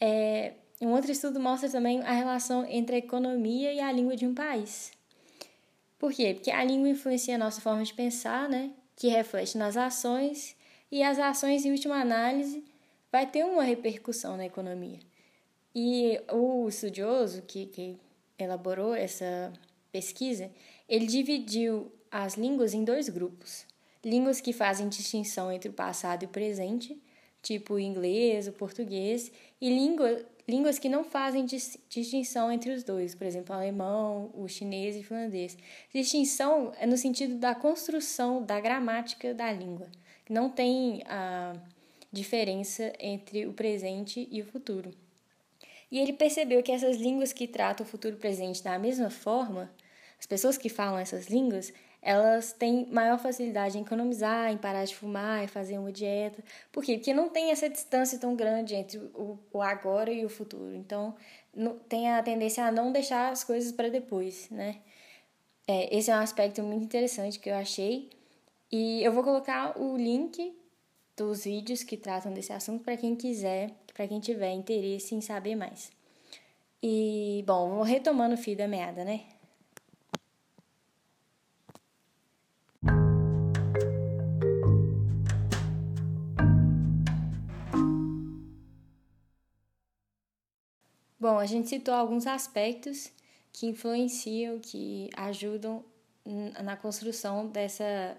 é, 0.00 0.52
um 0.80 0.90
outro 0.90 1.12
estudo 1.12 1.38
mostra 1.38 1.70
também 1.70 2.00
a 2.02 2.12
relação 2.12 2.64
entre 2.66 2.96
a 2.96 2.98
economia 2.98 3.72
e 3.72 3.80
a 3.80 3.90
língua 3.92 4.16
de 4.16 4.26
um 4.26 4.34
país. 4.34 4.92
Por 5.98 6.12
quê? 6.12 6.34
Porque 6.34 6.50
a 6.50 6.64
língua 6.64 6.88
influencia 6.88 7.36
a 7.36 7.38
nossa 7.38 7.60
forma 7.60 7.84
de 7.84 7.94
pensar, 7.94 8.48
né? 8.48 8.72
que 8.96 9.08
reflete 9.08 9.56
nas 9.58 9.76
ações, 9.76 10.56
e 10.90 11.02
as 11.02 11.18
ações, 11.18 11.64
em 11.64 11.72
última 11.72 12.00
análise, 12.00 12.64
vai 13.10 13.26
ter 13.26 13.44
uma 13.44 13.62
repercussão 13.62 14.36
na 14.36 14.44
economia. 14.44 15.00
E 15.74 16.20
o 16.30 16.68
estudioso 16.68 17.42
que, 17.42 17.66
que 17.66 17.96
elaborou 18.38 18.94
essa 18.94 19.52
pesquisa, 19.92 20.50
ele 20.88 21.06
dividiu 21.06 21.92
as 22.10 22.34
línguas 22.34 22.74
em 22.74 22.82
dois 22.82 23.08
grupos. 23.08 23.66
Línguas 24.04 24.40
que 24.40 24.52
fazem 24.52 24.88
distinção 24.88 25.52
entre 25.52 25.70
o 25.70 25.72
passado 25.72 26.24
e 26.24 26.26
o 26.26 26.28
presente, 26.28 27.00
tipo 27.40 27.74
o 27.74 27.80
inglês, 27.80 28.48
o 28.48 28.52
português, 28.52 29.30
e 29.60 29.68
língua, 29.68 30.24
línguas 30.48 30.78
que 30.78 30.88
não 30.88 31.04
fazem 31.04 31.44
distinção 31.44 32.50
entre 32.50 32.72
os 32.72 32.82
dois, 32.82 33.14
por 33.14 33.26
exemplo, 33.26 33.54
o 33.54 33.58
alemão, 33.58 34.30
o 34.34 34.48
chinês 34.48 34.96
e 34.96 35.00
o 35.00 35.04
finlandês. 35.04 35.56
Distinção 35.94 36.72
é 36.78 36.86
no 36.86 36.96
sentido 36.96 37.36
da 37.36 37.54
construção 37.54 38.42
da 38.42 38.58
gramática 38.58 39.32
da 39.32 39.52
língua, 39.52 39.88
não 40.28 40.48
tem 40.48 41.02
a 41.06 41.54
diferença 42.10 42.92
entre 42.98 43.46
o 43.46 43.52
presente 43.52 44.28
e 44.30 44.42
o 44.42 44.46
futuro. 44.46 44.92
E 45.90 45.98
ele 45.98 46.12
percebeu 46.12 46.62
que 46.62 46.72
essas 46.72 46.96
línguas 46.96 47.32
que 47.32 47.46
tratam 47.46 47.84
o 47.84 47.88
futuro 47.88 48.16
presente 48.16 48.62
da 48.62 48.78
mesma 48.78 49.10
forma, 49.10 49.70
as 50.22 50.26
pessoas 50.26 50.56
que 50.56 50.68
falam 50.68 51.00
essas 51.00 51.26
línguas, 51.26 51.72
elas 52.00 52.52
têm 52.52 52.86
maior 52.86 53.18
facilidade 53.18 53.76
em 53.76 53.82
economizar, 53.82 54.52
em 54.52 54.56
parar 54.56 54.84
de 54.84 54.94
fumar, 54.94 55.42
em 55.42 55.48
fazer 55.48 55.76
uma 55.78 55.90
dieta. 55.90 56.44
Por 56.70 56.84
quê? 56.84 56.94
Porque 56.94 57.12
não 57.12 57.28
tem 57.28 57.50
essa 57.50 57.68
distância 57.68 58.16
tão 58.20 58.36
grande 58.36 58.76
entre 58.76 58.98
o, 58.98 59.36
o 59.52 59.60
agora 59.60 60.12
e 60.12 60.24
o 60.24 60.28
futuro. 60.28 60.76
Então, 60.76 61.16
não, 61.52 61.76
tem 61.76 62.08
a 62.08 62.22
tendência 62.22 62.64
a 62.64 62.70
não 62.70 62.92
deixar 62.92 63.32
as 63.32 63.42
coisas 63.42 63.72
para 63.72 63.88
depois, 63.88 64.48
né? 64.48 64.76
É, 65.66 65.96
esse 65.96 66.08
é 66.08 66.14
um 66.14 66.20
aspecto 66.20 66.62
muito 66.62 66.84
interessante 66.84 67.40
que 67.40 67.50
eu 67.50 67.56
achei. 67.56 68.08
E 68.70 69.02
eu 69.02 69.10
vou 69.10 69.24
colocar 69.24 69.76
o 69.76 69.96
link 69.96 70.56
dos 71.16 71.42
vídeos 71.42 71.82
que 71.82 71.96
tratam 71.96 72.32
desse 72.32 72.52
assunto 72.52 72.84
para 72.84 72.96
quem 72.96 73.16
quiser, 73.16 73.72
para 73.92 74.06
quem 74.06 74.20
tiver 74.20 74.52
interesse 74.52 75.16
em 75.16 75.20
saber 75.20 75.56
mais. 75.56 75.90
E, 76.80 77.42
bom, 77.44 77.82
retomando 77.82 78.36
o 78.36 78.38
fio 78.38 78.56
da 78.56 78.68
meada, 78.68 79.04
né? 79.04 79.31
Bom, 91.22 91.38
a 91.38 91.46
gente 91.46 91.68
citou 91.68 91.94
alguns 91.94 92.26
aspectos 92.26 93.12
que 93.52 93.68
influenciam, 93.68 94.58
que 94.58 95.08
ajudam 95.16 95.84
na 96.64 96.76
construção 96.76 97.46
dessa 97.46 98.18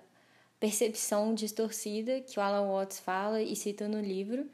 percepção 0.58 1.36
distorcida 1.36 2.22
que 2.22 2.40
o 2.40 2.42
Alan 2.42 2.66
Watts 2.72 3.00
fala 3.02 3.42
e 3.42 3.58
cita 3.58 3.90
no 3.90 4.00
livro, 4.00 4.50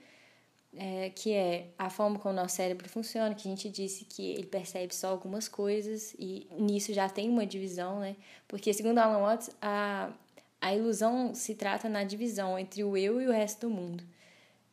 é, 0.76 1.12
que 1.12 1.32
é 1.32 1.68
a 1.78 1.92
forma 1.92 2.18
como 2.18 2.34
o 2.34 2.36
nosso 2.36 2.56
cérebro 2.56 2.90
funciona, 2.90 3.36
que 3.36 3.48
a 3.48 3.52
gente 3.52 3.70
disse 3.70 4.04
que 4.04 4.32
ele 4.32 4.48
percebe 4.48 4.96
só 4.96 5.10
algumas 5.10 5.48
coisas 5.48 6.16
e 6.18 6.48
nisso 6.58 6.92
já 6.92 7.08
tem 7.08 7.30
uma 7.30 7.46
divisão, 7.46 8.00
né? 8.00 8.16
Porque, 8.48 8.74
segundo 8.74 8.98
Alan 8.98 9.20
Watts, 9.20 9.52
a, 9.62 10.12
a 10.60 10.74
ilusão 10.74 11.36
se 11.36 11.54
trata 11.54 11.88
na 11.88 12.04
divisão 12.04 12.58
entre 12.58 12.84
o 12.84 12.98
eu 12.98 13.22
e 13.22 13.28
o 13.28 13.32
resto 13.32 13.68
do 13.68 13.70
mundo. 13.70 14.04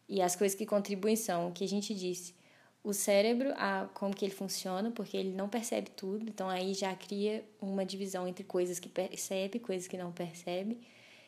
E 0.09 0.23
as 0.23 0.35
coisas 0.35 0.56
que 0.56 0.64
contribuem 0.64 1.14
são 1.14 1.49
o 1.49 1.52
que 1.52 1.62
a 1.62 1.68
gente 1.68 1.95
disse, 1.95 2.35
o 2.87 2.95
cérebro, 2.95 3.52
a, 3.57 3.88
como 3.95 4.14
que 4.14 4.25
ele 4.25 4.33
funciona, 4.33 4.93
porque 4.93 5.16
ele 5.16 5.33
não 5.33 5.49
percebe 5.49 5.90
tudo, 5.90 6.25
então 6.28 6.49
aí 6.49 6.73
já 6.73 6.95
cria 6.95 7.45
uma 7.61 7.85
divisão 7.85 8.28
entre 8.28 8.45
coisas 8.45 8.78
que 8.78 8.88
percebe 8.88 9.59
coisas 9.59 9.88
que 9.88 9.99
não 9.99 10.12
percebe. 10.12 10.78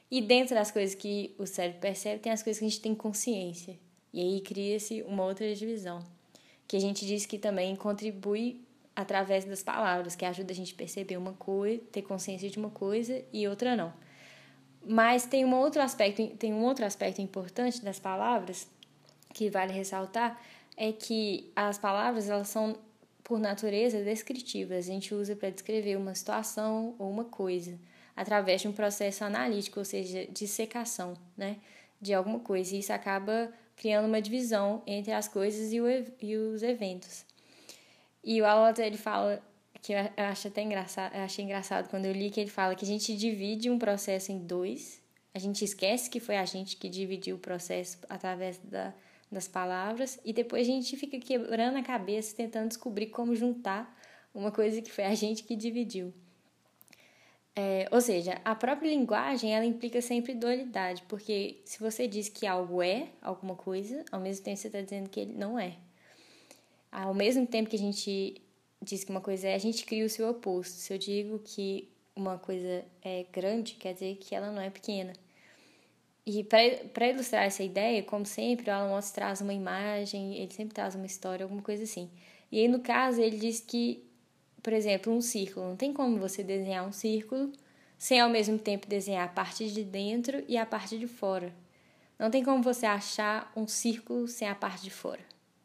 E 0.08 0.22
dentro 0.22 0.54
das 0.54 0.70
coisas 0.70 0.94
que 0.94 1.34
o 1.36 1.44
cérebro 1.46 1.80
percebe, 1.80 2.20
tem 2.20 2.30
as 2.30 2.44
coisas 2.44 2.60
que 2.60 2.64
a 2.64 2.68
gente 2.68 2.80
tem 2.80 2.94
consciência. 2.94 3.76
E 4.12 4.20
aí 4.20 4.40
cria-se 4.40 5.02
uma 5.02 5.24
outra 5.24 5.52
divisão, 5.52 5.98
que 6.68 6.76
a 6.76 6.80
gente 6.80 7.04
diz 7.04 7.26
que 7.26 7.36
também 7.36 7.74
contribui 7.74 8.64
através 8.94 9.44
das 9.44 9.60
palavras, 9.60 10.14
que 10.14 10.24
ajuda 10.24 10.52
a 10.52 10.54
gente 10.54 10.74
a 10.74 10.76
perceber 10.76 11.16
uma 11.16 11.32
coisa, 11.32 11.82
ter 11.90 12.02
consciência 12.02 12.48
de 12.48 12.56
uma 12.56 12.70
coisa 12.70 13.20
e 13.32 13.48
outra 13.48 13.74
não. 13.74 13.92
Mas 14.86 15.26
tem 15.26 15.44
um 15.44 15.56
outro 15.56 15.82
aspecto, 15.82 16.24
tem 16.36 16.54
um 16.54 16.62
outro 16.62 16.84
aspecto 16.84 17.20
importante 17.20 17.82
das 17.82 17.98
palavras 17.98 18.68
que 19.34 19.50
vale 19.50 19.72
ressaltar, 19.72 20.40
é 20.78 20.92
que 20.92 21.50
as 21.56 21.76
palavras 21.76 22.30
elas 22.30 22.49
são 22.49 22.78
por 23.25 23.40
natureza 23.40 24.02
descritivas. 24.02 24.88
A 24.88 24.92
gente 24.92 25.12
usa 25.12 25.35
para 25.35 25.50
descrever 25.50 25.97
uma 25.97 26.14
situação 26.14 26.94
ou 26.99 27.11
uma 27.11 27.25
coisa 27.25 27.76
através 28.14 28.62
de 28.62 28.68
um 28.68 28.73
processo 28.73 29.25
analítico, 29.25 29.80
ou 29.80 29.85
seja, 29.85 30.26
de 30.26 30.47
secação, 30.47 31.14
né, 31.37 31.56
de 32.00 32.14
alguma 32.14 32.38
coisa. 32.38 32.75
E 32.75 32.78
isso 32.78 32.92
acaba 32.92 33.52
criando 33.76 34.06
uma 34.06 34.23
divisão 34.23 34.82
entre 34.87 35.12
as 35.12 35.28
coisas 35.28 35.73
e, 35.73 35.80
o, 35.80 35.87
e 36.20 36.37
os 36.37 36.62
eventos. 36.62 37.25
E 38.23 38.40
o 38.40 38.47
Alan 38.47 38.73
ele 38.78 38.97
fala 38.97 39.42
que 39.82 39.92
eu 39.92 39.99
acho 40.16 40.49
até 40.49 40.62
engraçado, 40.62 41.14
achei 41.14 41.44
engraçado 41.44 41.88
quando 41.88 42.06
eu 42.06 42.12
li 42.12 42.30
que 42.30 42.40
ele 42.40 42.50
fala 42.50 42.75
que 42.75 42.85
a 42.85 42.88
gente 42.88 43.16
divide 43.16 43.68
um 43.68 43.78
processo 43.78 44.30
em 44.30 44.38
dois. 44.38 45.00
A 45.35 45.38
gente 45.38 45.64
esquece 45.64 46.08
que 46.08 46.18
foi 46.18 46.37
a 46.37 46.44
gente 46.44 46.76
que 46.76 46.88
dividiu 46.88 47.37
o 47.37 47.38
processo 47.38 47.99
através 48.08 48.58
da 48.58 48.92
das 49.30 49.47
palavras 49.47 50.18
e 50.25 50.32
depois 50.32 50.66
a 50.66 50.70
gente 50.70 50.97
fica 50.97 51.18
quebrando 51.18 51.76
a 51.76 51.82
cabeça 51.82 52.35
tentando 52.35 52.68
descobrir 52.68 53.06
como 53.06 53.35
juntar 53.35 53.97
uma 54.35 54.50
coisa 54.50 54.80
que 54.80 54.90
foi 54.90 55.04
a 55.04 55.14
gente 55.14 55.42
que 55.42 55.54
dividiu. 55.54 56.12
É, 57.54 57.88
ou 57.90 58.00
seja, 58.00 58.40
a 58.44 58.54
própria 58.54 58.88
linguagem 58.88 59.52
ela 59.54 59.64
implica 59.64 60.00
sempre 60.00 60.32
dualidade, 60.32 61.02
porque 61.08 61.61
se 61.64 61.80
você 61.80 62.06
diz 62.06 62.28
que 62.28 62.47
algo 62.47 62.80
é 62.80 63.08
alguma 63.20 63.56
coisa, 63.56 64.04
ao 64.12 64.20
mesmo 64.20 64.44
tempo 64.44 64.56
você 64.56 64.68
está 64.68 64.80
dizendo 64.80 65.08
que 65.08 65.18
ele 65.18 65.32
não 65.32 65.58
é. 65.58 65.76
Ao 66.90 67.12
mesmo 67.12 67.47
tempo 67.47 67.68
que 67.68 67.75
a 67.75 67.78
gente 67.78 68.40
diz 68.80 69.02
que 69.02 69.11
uma 69.11 69.20
coisa 69.20 69.49
é, 69.49 69.54
a 69.54 69.58
gente 69.58 69.85
cria 69.85 70.06
o 70.06 70.08
seu 70.08 70.28
oposto. 70.28 70.75
Se 70.75 70.92
eu 70.92 70.99
digo 70.99 71.40
que 71.40 71.88
uma 72.14 72.38
coisa 72.38 72.85
é 73.02 73.25
grande, 73.32 73.75
quer 73.75 73.92
dizer 73.92 74.16
que 74.16 74.35
ela 74.35 74.52
não 74.52 74.62
é 74.62 74.70
pequena. 74.70 75.12
E 76.30 76.44
para 76.44 77.08
ilustrar 77.08 77.44
essa 77.44 77.62
ideia, 77.62 78.02
como 78.02 78.26
sempre, 78.26 78.68
o 78.68 78.75
Alan 78.75 78.90
Watts 78.90 79.12
traz 79.12 79.40
uma 79.40 79.54
imagem, 79.54 80.37
ele 80.37 80.52
sempre 80.52 80.75
traz 80.75 80.94
uma 80.94 81.06
história, 81.06 81.42
alguma 81.42 81.62
coisa 81.62 81.85
assim. 81.85 82.11
E 82.52 82.61
aí, 82.61 82.68
no 82.68 82.80
caso, 82.80 83.18
ele 83.18 83.38
diz 83.38 83.61
que, 83.61 84.04
por 84.62 84.75
exemplo, 84.75 85.11
um 85.11 85.23
círculo. 85.23 85.70
Não 85.70 85.76
tem 85.76 85.90
como 85.90 86.18
você 86.18 86.42
desenhar 86.42 86.87
um 86.87 86.92
círculo 86.92 87.50
sem 87.97 88.20
ao 88.20 88.28
mesmo 88.28 88.58
tempo 88.58 88.87
desenhar 88.87 89.25
a 89.25 89.32
parte 89.32 89.70
de 89.70 89.82
dentro 89.82 90.44
e 90.47 90.58
a 90.58 90.66
parte 90.66 90.99
de 90.99 91.06
fora. 91.06 91.50
Não 92.18 92.30
tem 92.30 92.44
como 92.44 92.62
você 92.62 92.85
achar 92.85 93.50
um 93.56 93.66
círculo 93.66 94.28
sem 94.28 94.47
a 94.47 94.54
parte 94.54 94.82
de 94.82 94.90
fora. 94.90 95.23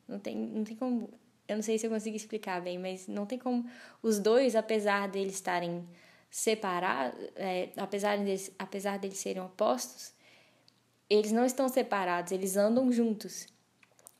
Não 0.07 0.17
tem, 0.17 0.33
não 0.33 0.63
tem 0.63 0.77
como. 0.77 1.09
Eu 1.45 1.57
não 1.57 1.63
sei 1.63 1.77
se 1.77 1.87
eu 1.87 1.91
consigo 1.91 2.15
explicar 2.15 2.61
bem, 2.61 2.79
mas 2.79 3.05
não 3.05 3.25
tem 3.25 3.37
como. 3.37 3.69
Os 4.01 4.17
dois, 4.17 4.55
apesar 4.55 5.09
deles 5.09 5.33
estarem 5.33 5.85
separados, 6.31 7.19
é, 7.35 7.67
apesar, 7.75 8.17
deles, 8.17 8.49
apesar 8.57 8.97
deles 8.97 9.17
serem 9.17 9.43
opostos, 9.43 10.12
eles 11.09 11.31
não 11.31 11.45
estão 11.45 11.67
separados, 11.67 12.31
eles 12.31 12.57
andam 12.57 12.91
juntos. 12.91 13.47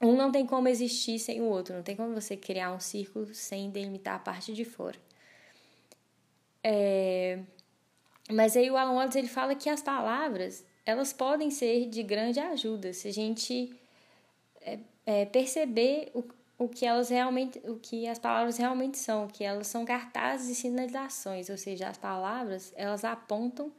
Um 0.02 0.16
não 0.16 0.32
tem 0.32 0.46
como 0.46 0.68
existir 0.68 1.18
sem 1.20 1.42
o 1.42 1.46
outro, 1.46 1.76
não 1.76 1.84
tem 1.84 1.96
como 1.96 2.14
você 2.14 2.36
criar 2.36 2.74
um 2.74 2.80
círculo 2.80 3.34
sem 3.34 3.70
delimitar 3.70 4.16
a 4.16 4.20
parte 4.20 4.54
de 4.54 4.66
fora. 4.66 4.98
É... 6.64 7.40
Mas 8.32 8.56
aí 8.56 8.70
o 8.70 8.78
Alan 8.78 8.96
Watts 8.96 9.16
ele 9.16 9.28
fala 9.28 9.56
que 9.56 9.70
as 9.70 9.82
palavras 9.82 10.66
elas 10.86 11.14
podem 11.14 11.50
ser 11.50 11.88
de 11.88 12.04
grande 12.04 12.40
ajuda 12.40 12.94
se 12.94 13.08
a 13.08 13.14
gente 13.14 13.74
é, 14.62 14.80
é, 15.06 15.26
perceber 15.26 16.12
o, 16.14 16.24
o 16.58 16.68
que 16.68 16.86
elas 16.86 17.10
realmente, 17.10 17.60
o 17.66 17.78
que 17.78 18.08
as 18.08 18.20
palavras 18.20 18.58
realmente 18.58 18.98
são, 18.98 19.28
que 19.28 19.44
elas 19.44 19.68
são 19.68 19.86
cartazes 19.86 20.50
e 20.50 20.56
sinalizações, 20.56 21.50
ou 21.50 21.58
seja, 21.58 21.88
as 21.88 21.98
palavras 21.98 22.74
elas 22.76 23.04
apontam 23.04 23.72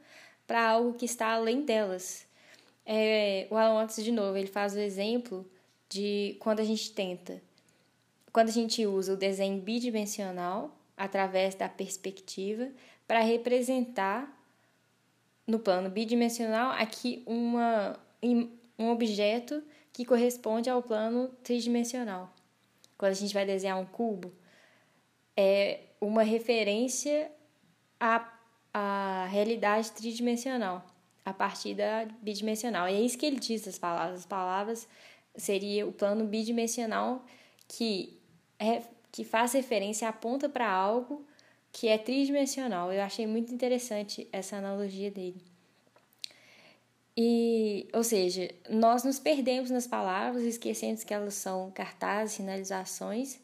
para 0.47 0.67
algo 0.67 0.93
que 0.93 1.05
está 1.05 1.33
além 1.33 1.63
delas. 1.63 2.27
É, 2.85 3.47
o 3.49 3.55
Alan 3.55 3.81
Watts, 3.81 4.03
de 4.03 4.11
novo, 4.11 4.37
ele 4.37 4.47
faz 4.47 4.75
o 4.75 4.79
exemplo 4.79 5.49
de 5.89 6.35
quando 6.39 6.59
a 6.59 6.63
gente 6.63 6.91
tenta, 6.91 7.41
quando 8.31 8.49
a 8.49 8.51
gente 8.51 8.85
usa 8.85 9.13
o 9.13 9.17
desenho 9.17 9.59
bidimensional 9.61 10.75
através 10.95 11.55
da 11.55 11.67
perspectiva 11.67 12.69
para 13.07 13.21
representar 13.21 14.31
no 15.47 15.59
plano 15.59 15.89
bidimensional 15.89 16.71
aqui 16.71 17.23
uma, 17.25 17.99
um 18.77 18.89
objeto 18.89 19.63
que 19.91 20.05
corresponde 20.05 20.69
ao 20.69 20.83
plano 20.83 21.29
tridimensional. 21.43 22.33
Quando 22.97 23.11
a 23.11 23.15
gente 23.15 23.33
vai 23.33 23.45
desenhar 23.45 23.79
um 23.79 23.85
cubo, 23.85 24.31
é 25.35 25.81
uma 25.99 26.23
referência 26.23 27.31
à, 27.99 28.31
à 28.73 29.27
realidade 29.29 29.91
tridimensional 29.91 30.85
a 31.25 31.33
partir 31.33 31.73
da 31.73 32.05
bidimensional. 32.21 32.87
E 32.87 32.93
é 32.93 33.01
isso 33.01 33.17
que 33.17 33.25
ele 33.25 33.39
diz 33.39 33.63
das 33.65 33.79
palavras. 33.79 34.19
As 34.19 34.25
palavras 34.25 34.87
seria 35.35 35.87
o 35.87 35.91
plano 35.91 36.23
bidimensional 36.25 37.25
que, 37.67 38.17
é, 38.59 38.83
que 39.11 39.23
faz 39.23 39.53
referência, 39.53 40.07
aponta 40.07 40.47
para 40.47 40.69
algo 40.69 41.25
que 41.71 41.87
é 41.87 41.97
tridimensional. 41.97 42.93
Eu 42.93 43.01
achei 43.01 43.25
muito 43.25 43.53
interessante 43.53 44.27
essa 44.31 44.57
analogia 44.57 45.09
dele. 45.09 45.41
E, 47.17 47.87
ou 47.93 48.03
seja, 48.03 48.49
nós 48.69 49.03
nos 49.03 49.19
perdemos 49.19 49.71
nas 49.71 49.87
palavras, 49.87 50.43
esquecendo 50.43 51.03
que 51.05 51.13
elas 51.13 51.33
são 51.33 51.71
cartazes, 51.71 52.35
sinalizações, 52.35 53.39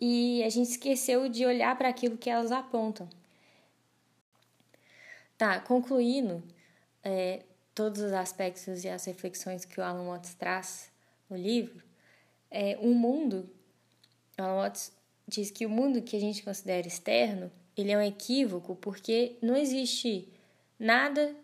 e 0.00 0.42
a 0.44 0.48
gente 0.48 0.70
esqueceu 0.70 1.28
de 1.28 1.44
olhar 1.44 1.76
para 1.76 1.88
aquilo 1.88 2.16
que 2.16 2.30
elas 2.30 2.52
apontam. 2.52 3.08
Tá, 5.36 5.60
concluindo, 5.60 6.42
é, 7.02 7.42
todos 7.74 8.00
os 8.00 8.12
aspectos 8.12 8.84
e 8.84 8.88
as 8.88 9.04
reflexões 9.04 9.64
que 9.66 9.78
o 9.78 9.82
Alan 9.82 10.08
Watts 10.08 10.34
traz 10.34 10.90
no 11.28 11.36
livro, 11.36 11.82
é 12.50 12.78
o 12.80 12.88
mundo, 12.94 13.48
o 14.38 14.42
Alan 14.42 14.62
Watts 14.62 14.92
diz 15.28 15.50
que 15.50 15.66
o 15.66 15.70
mundo 15.70 16.00
que 16.00 16.16
a 16.16 16.20
gente 16.20 16.42
considera 16.42 16.86
externo, 16.86 17.52
ele 17.76 17.92
é 17.92 17.98
um 17.98 18.02
equívoco 18.02 18.74
porque 18.76 19.36
não 19.42 19.54
existe 19.56 20.32
nada, 20.78 21.34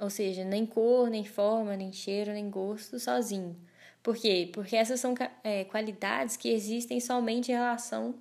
ou 0.00 0.08
seja, 0.08 0.44
nem 0.44 0.64
cor, 0.64 1.10
nem 1.10 1.24
forma, 1.24 1.76
nem 1.76 1.92
cheiro, 1.92 2.32
nem 2.32 2.48
gosto 2.48 2.98
sozinho. 2.98 3.54
Por 4.02 4.16
quê? 4.16 4.50
Porque 4.52 4.76
essas 4.76 4.98
são 4.98 5.14
é, 5.44 5.64
qualidades 5.64 6.36
que 6.36 6.48
existem 6.48 7.00
somente 7.00 7.52
em 7.52 7.54
relação 7.54 8.14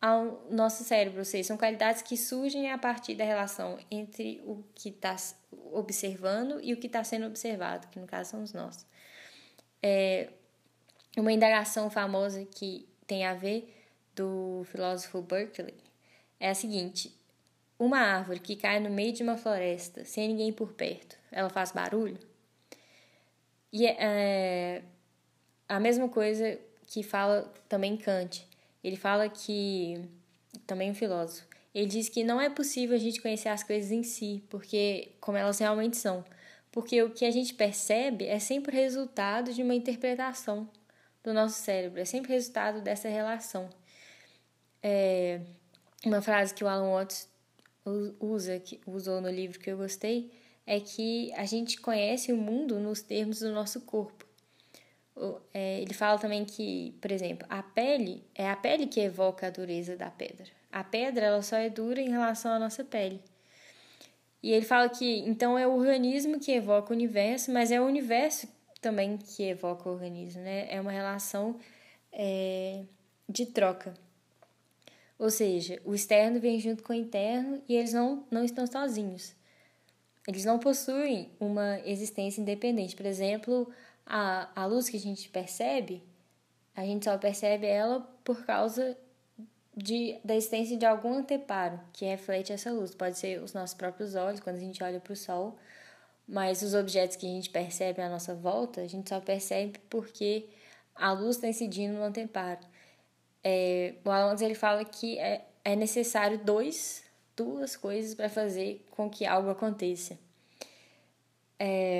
ao 0.00 0.46
nosso 0.50 0.84
cérebro, 0.84 1.18
ou 1.20 1.24
seja, 1.24 1.48
são 1.48 1.56
qualidades 1.56 2.02
que 2.02 2.16
surgem 2.16 2.70
a 2.70 2.78
partir 2.78 3.14
da 3.14 3.24
relação 3.24 3.78
entre 3.90 4.40
o 4.44 4.62
que 4.74 4.90
está 4.90 5.16
observando 5.72 6.60
e 6.62 6.72
o 6.72 6.76
que 6.76 6.86
está 6.86 7.02
sendo 7.02 7.26
observado, 7.26 7.88
que 7.88 7.98
no 7.98 8.06
caso 8.06 8.30
somos 8.30 8.52
nós. 8.52 8.86
É 9.82 10.28
uma 11.16 11.32
indagação 11.32 11.90
famosa 11.90 12.44
que 12.44 12.88
tem 13.06 13.24
a 13.24 13.34
ver 13.34 13.74
do 14.14 14.62
filósofo 14.66 15.22
Berkeley 15.22 15.74
é 16.38 16.50
a 16.50 16.54
seguinte: 16.54 17.12
uma 17.78 17.98
árvore 17.98 18.40
que 18.40 18.56
cai 18.56 18.80
no 18.80 18.90
meio 18.90 19.12
de 19.12 19.22
uma 19.22 19.36
floresta 19.36 20.04
sem 20.04 20.28
ninguém 20.28 20.52
por 20.52 20.72
perto, 20.72 21.16
ela 21.30 21.48
faz 21.48 21.72
barulho? 21.72 22.18
E 23.72 23.86
é, 23.86 23.96
é 23.98 24.82
a 25.68 25.78
mesma 25.78 26.08
coisa 26.08 26.58
que 26.86 27.02
fala 27.02 27.52
também 27.68 27.96
Kant 27.96 28.47
ele 28.88 28.96
fala 28.96 29.28
que, 29.28 30.02
também 30.66 30.90
um 30.90 30.94
filósofo, 30.94 31.46
ele 31.74 31.86
diz 31.86 32.08
que 32.08 32.24
não 32.24 32.40
é 32.40 32.50
possível 32.50 32.96
a 32.96 32.98
gente 32.98 33.20
conhecer 33.20 33.48
as 33.48 33.62
coisas 33.62 33.92
em 33.92 34.02
si, 34.02 34.42
porque 34.48 35.12
como 35.20 35.38
elas 35.38 35.58
realmente 35.58 35.96
são. 35.96 36.24
Porque 36.72 37.02
o 37.02 37.10
que 37.10 37.24
a 37.24 37.30
gente 37.30 37.54
percebe 37.54 38.26
é 38.26 38.38
sempre 38.38 38.74
resultado 38.74 39.52
de 39.52 39.62
uma 39.62 39.74
interpretação 39.74 40.68
do 41.22 41.32
nosso 41.32 41.60
cérebro, 41.60 42.00
é 42.00 42.04
sempre 42.04 42.32
resultado 42.32 42.80
dessa 42.80 43.08
relação. 43.08 43.68
É, 44.82 45.40
uma 46.04 46.22
frase 46.22 46.54
que 46.54 46.64
o 46.64 46.68
Alan 46.68 46.90
Watts 46.90 47.28
usa, 48.20 48.58
que 48.58 48.80
usou 48.86 49.20
no 49.20 49.30
livro 49.30 49.58
que 49.58 49.70
eu 49.70 49.76
gostei, 49.76 50.30
é 50.66 50.78
que 50.80 51.32
a 51.34 51.44
gente 51.44 51.80
conhece 51.80 52.32
o 52.32 52.36
mundo 52.36 52.78
nos 52.78 53.02
termos 53.02 53.40
do 53.40 53.50
nosso 53.50 53.80
corpo 53.82 54.27
é, 55.52 55.80
ele 55.80 55.94
fala 55.94 56.18
também 56.18 56.44
que, 56.44 56.94
por 57.00 57.10
exemplo, 57.10 57.46
a 57.50 57.62
pele 57.62 58.24
é 58.34 58.48
a 58.48 58.56
pele 58.56 58.86
que 58.86 59.00
evoca 59.00 59.46
a 59.46 59.50
dureza 59.50 59.96
da 59.96 60.10
pedra. 60.10 60.46
A 60.70 60.84
pedra 60.84 61.26
ela 61.26 61.42
só 61.42 61.56
é 61.56 61.68
dura 61.68 62.00
em 62.00 62.10
relação 62.10 62.52
à 62.52 62.58
nossa 62.58 62.84
pele. 62.84 63.20
E 64.42 64.52
ele 64.52 64.64
fala 64.64 64.88
que 64.88 65.18
então 65.20 65.58
é 65.58 65.66
o 65.66 65.76
organismo 65.76 66.38
que 66.38 66.52
evoca 66.52 66.92
o 66.92 66.96
universo, 66.96 67.50
mas 67.50 67.72
é 67.72 67.80
o 67.80 67.84
universo 67.84 68.48
também 68.80 69.16
que 69.16 69.42
evoca 69.42 69.88
o 69.88 69.92
organismo, 69.92 70.42
né? 70.42 70.66
É 70.70 70.80
uma 70.80 70.92
relação 70.92 71.58
é, 72.12 72.84
de 73.28 73.46
troca. 73.46 73.94
Ou 75.18 75.30
seja, 75.30 75.80
o 75.84 75.94
externo 75.94 76.38
vem 76.38 76.60
junto 76.60 76.82
com 76.82 76.92
o 76.92 76.96
interno 76.96 77.60
e 77.68 77.74
eles 77.74 77.92
não, 77.92 78.24
não 78.30 78.44
estão 78.44 78.66
sozinhos. 78.66 79.34
Eles 80.28 80.44
não 80.44 80.58
possuem 80.58 81.28
uma 81.40 81.80
existência 81.84 82.40
independente. 82.40 82.94
Por 82.94 83.06
exemplo, 83.06 83.68
a, 84.08 84.48
a 84.56 84.64
luz 84.64 84.88
que 84.88 84.96
a 84.96 85.00
gente 85.00 85.28
percebe, 85.28 86.02
a 86.74 86.82
gente 86.82 87.04
só 87.04 87.18
percebe 87.18 87.66
ela 87.66 88.00
por 88.24 88.44
causa 88.46 88.96
de, 89.76 90.18
da 90.24 90.34
existência 90.34 90.76
de 90.76 90.86
algum 90.86 91.14
anteparo 91.14 91.78
que 91.92 92.06
reflete 92.06 92.52
essa 92.52 92.72
luz. 92.72 92.94
Pode 92.94 93.18
ser 93.18 93.42
os 93.42 93.52
nossos 93.52 93.74
próprios 93.74 94.14
olhos, 94.14 94.40
quando 94.40 94.56
a 94.56 94.60
gente 94.60 94.82
olha 94.82 94.98
para 94.98 95.12
o 95.12 95.16
sol, 95.16 95.58
mas 96.26 96.62
os 96.62 96.74
objetos 96.74 97.16
que 97.16 97.26
a 97.26 97.28
gente 97.28 97.50
percebe 97.50 98.00
à 98.00 98.08
nossa 98.08 98.34
volta, 98.34 98.80
a 98.80 98.86
gente 98.86 99.08
só 99.08 99.20
percebe 99.20 99.78
porque 99.90 100.46
a 100.94 101.12
luz 101.12 101.36
está 101.36 101.48
incidindo 101.48 101.94
no 101.94 102.02
anteparo. 102.02 102.60
É, 103.44 103.94
o 104.04 104.10
Alonso 104.10 104.42
ele 104.42 104.54
fala 104.54 104.84
que 104.84 105.18
é, 105.18 105.44
é 105.64 105.76
necessário 105.76 106.38
dois, 106.38 107.04
duas 107.36 107.76
coisas 107.76 108.14
para 108.14 108.28
fazer 108.28 108.84
com 108.90 109.08
que 109.08 109.26
algo 109.26 109.50
aconteça. 109.50 110.18
É, 111.58 111.97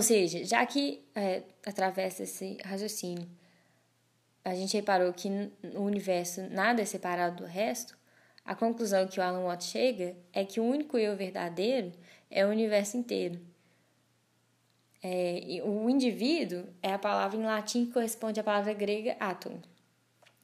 ou 0.00 0.02
seja, 0.02 0.42
já 0.46 0.64
que 0.64 1.04
é, 1.14 1.42
através 1.66 2.16
desse 2.16 2.56
raciocínio 2.64 3.28
a 4.42 4.54
gente 4.54 4.74
reparou 4.74 5.12
que 5.12 5.28
no 5.28 5.84
universo 5.84 6.40
nada 6.48 6.80
é 6.80 6.86
separado 6.86 7.42
do 7.42 7.44
resto, 7.44 7.98
a 8.42 8.54
conclusão 8.54 9.06
que 9.06 9.20
o 9.20 9.22
Alan 9.22 9.44
Watts 9.44 9.66
chega 9.66 10.16
é 10.32 10.42
que 10.42 10.58
o 10.58 10.64
único 10.64 10.96
eu 10.96 11.14
verdadeiro 11.18 11.92
é 12.30 12.46
o 12.46 12.48
universo 12.48 12.96
inteiro. 12.96 13.38
É, 15.02 15.60
o 15.64 15.90
indivíduo 15.90 16.64
é 16.82 16.94
a 16.94 16.98
palavra 16.98 17.38
em 17.38 17.44
latim 17.44 17.84
que 17.84 17.92
corresponde 17.92 18.40
à 18.40 18.42
palavra 18.42 18.72
grega 18.72 19.18
átomo, 19.20 19.60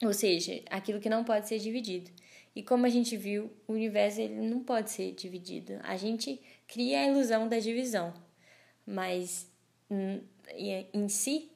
ou 0.02 0.12
seja, 0.12 0.60
aquilo 0.68 1.00
que 1.00 1.08
não 1.08 1.24
pode 1.24 1.48
ser 1.48 1.58
dividido. 1.60 2.10
E 2.54 2.62
como 2.62 2.84
a 2.84 2.90
gente 2.90 3.16
viu, 3.16 3.50
o 3.66 3.72
universo 3.72 4.20
ele 4.20 4.34
não 4.34 4.62
pode 4.62 4.90
ser 4.90 5.12
dividido. 5.12 5.80
A 5.82 5.96
gente 5.96 6.42
cria 6.68 7.00
a 7.00 7.06
ilusão 7.06 7.48
da 7.48 7.58
divisão 7.58 8.25
mas 8.86 9.50
hum, 9.90 10.20
em 10.92 11.08
si, 11.08 11.50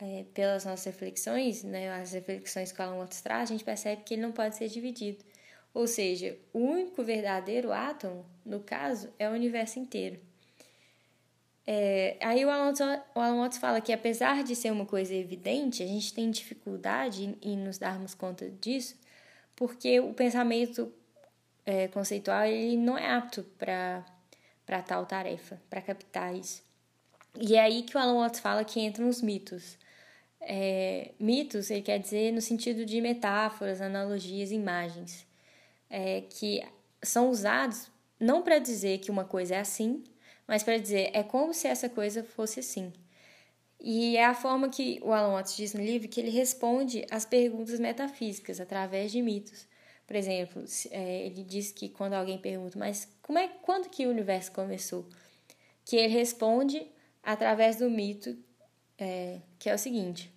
é, 0.00 0.24
pelas 0.34 0.64
nossas 0.64 0.84
reflexões, 0.86 1.62
né, 1.62 1.90
as 1.92 2.12
reflexões 2.12 2.72
que 2.72 2.80
o 2.80 2.84
Alan 2.84 2.98
Watts 2.98 3.20
traz, 3.20 3.50
a 3.50 3.52
gente 3.52 3.64
percebe 3.64 4.02
que 4.02 4.14
ele 4.14 4.22
não 4.22 4.32
pode 4.32 4.56
ser 4.56 4.68
dividido. 4.68 5.24
Ou 5.74 5.86
seja, 5.86 6.36
o 6.52 6.58
único 6.58 7.02
verdadeiro 7.02 7.72
átomo, 7.72 8.24
no 8.44 8.60
caso, 8.60 9.12
é 9.18 9.28
o 9.28 9.32
universo 9.32 9.78
inteiro. 9.78 10.20
É, 11.66 12.16
aí 12.20 12.44
o 12.44 12.50
Alan, 12.50 12.72
Watts, 12.72 12.80
o 13.14 13.20
Alan 13.20 13.42
Watts 13.42 13.58
fala 13.58 13.80
que 13.80 13.92
apesar 13.92 14.42
de 14.42 14.56
ser 14.56 14.72
uma 14.72 14.86
coisa 14.86 15.14
evidente, 15.14 15.82
a 15.82 15.86
gente 15.86 16.14
tem 16.14 16.30
dificuldade 16.30 17.24
em, 17.24 17.38
em 17.42 17.56
nos 17.58 17.76
darmos 17.76 18.14
conta 18.14 18.48
disso, 18.50 18.96
porque 19.54 20.00
o 20.00 20.14
pensamento 20.14 20.90
é, 21.66 21.86
conceitual 21.88 22.46
ele 22.46 22.78
não 22.78 22.96
é 22.96 23.10
apto 23.10 23.44
para 23.58 24.02
para 24.68 24.82
tal 24.82 25.06
tarefa, 25.06 25.58
para 25.70 25.80
captar 25.80 26.36
isso. 26.36 26.62
E 27.40 27.56
é 27.56 27.60
aí 27.60 27.82
que 27.84 27.96
o 27.96 27.98
Alan 27.98 28.20
Watts 28.20 28.38
fala 28.38 28.62
que 28.62 28.78
entram 28.78 29.08
os 29.08 29.22
mitos. 29.22 29.78
É, 30.42 31.12
mitos, 31.18 31.70
ele 31.70 31.80
quer 31.80 31.98
dizer 31.98 32.34
no 32.34 32.42
sentido 32.42 32.84
de 32.84 33.00
metáforas, 33.00 33.80
analogias, 33.80 34.52
imagens, 34.52 35.26
é, 35.88 36.20
que 36.20 36.62
são 37.02 37.30
usados 37.30 37.90
não 38.20 38.42
para 38.42 38.58
dizer 38.58 38.98
que 38.98 39.10
uma 39.10 39.24
coisa 39.24 39.54
é 39.54 39.58
assim, 39.58 40.04
mas 40.46 40.62
para 40.62 40.76
dizer 40.76 41.12
é 41.14 41.22
como 41.22 41.54
se 41.54 41.66
essa 41.66 41.88
coisa 41.88 42.22
fosse 42.22 42.60
assim. 42.60 42.92
E 43.80 44.18
é 44.18 44.26
a 44.26 44.34
forma 44.34 44.68
que 44.68 45.00
o 45.02 45.14
Alan 45.14 45.32
Watts 45.32 45.56
diz 45.56 45.72
no 45.72 45.82
livro 45.82 46.08
que 46.08 46.20
ele 46.20 46.30
responde 46.30 47.06
às 47.10 47.24
perguntas 47.24 47.80
metafísicas 47.80 48.60
através 48.60 49.12
de 49.12 49.22
mitos. 49.22 49.66
Por 50.08 50.16
exemplo, 50.16 50.64
é, 50.90 51.26
ele 51.26 51.44
diz 51.44 51.70
que 51.70 51.90
quando 51.90 52.14
alguém 52.14 52.38
pergunta, 52.38 52.78
mas 52.78 53.06
como 53.20 53.38
é, 53.38 53.46
quando 53.46 53.90
que 53.90 54.06
o 54.06 54.10
universo 54.10 54.50
começou? 54.52 55.06
Que 55.84 55.96
ele 55.96 56.08
responde 56.08 56.86
através 57.22 57.76
do 57.76 57.90
mito, 57.90 58.34
é, 58.96 59.38
que 59.58 59.68
é 59.68 59.74
o 59.74 59.78
seguinte: 59.78 60.32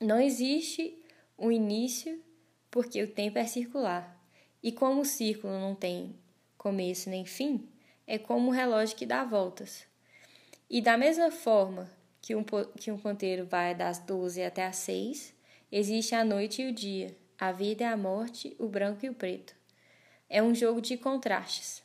não 0.00 0.20
existe 0.20 0.96
um 1.36 1.50
início 1.50 2.22
porque 2.70 3.02
o 3.02 3.08
tempo 3.08 3.36
é 3.36 3.46
circular. 3.46 4.16
E 4.62 4.70
como 4.70 5.00
o 5.00 5.04
círculo 5.04 5.58
não 5.58 5.74
tem 5.74 6.14
começo 6.56 7.10
nem 7.10 7.24
fim, 7.24 7.68
é 8.06 8.16
como 8.16 8.46
um 8.46 8.52
relógio 8.52 8.96
que 8.96 9.06
dá 9.06 9.24
voltas. 9.24 9.84
E 10.68 10.80
da 10.80 10.96
mesma 10.96 11.32
forma 11.32 11.90
que 12.22 12.36
um, 12.36 12.44
que 12.78 12.92
um 12.92 12.96
ponteiro 12.96 13.44
vai 13.44 13.74
das 13.74 13.98
12 13.98 14.44
até 14.44 14.64
as 14.66 14.76
6, 14.76 15.34
existe 15.72 16.14
a 16.14 16.24
noite 16.24 16.62
e 16.62 16.68
o 16.68 16.72
dia, 16.72 17.16
a 17.40 17.52
vida 17.52 17.84
e 17.84 17.86
a 17.86 17.96
morte, 17.96 18.54
o 18.58 18.68
branco 18.68 19.06
e 19.06 19.08
o 19.08 19.14
preto. 19.14 19.54
É 20.28 20.42
um 20.42 20.54
jogo 20.54 20.78
de 20.78 20.98
contrastes. 20.98 21.82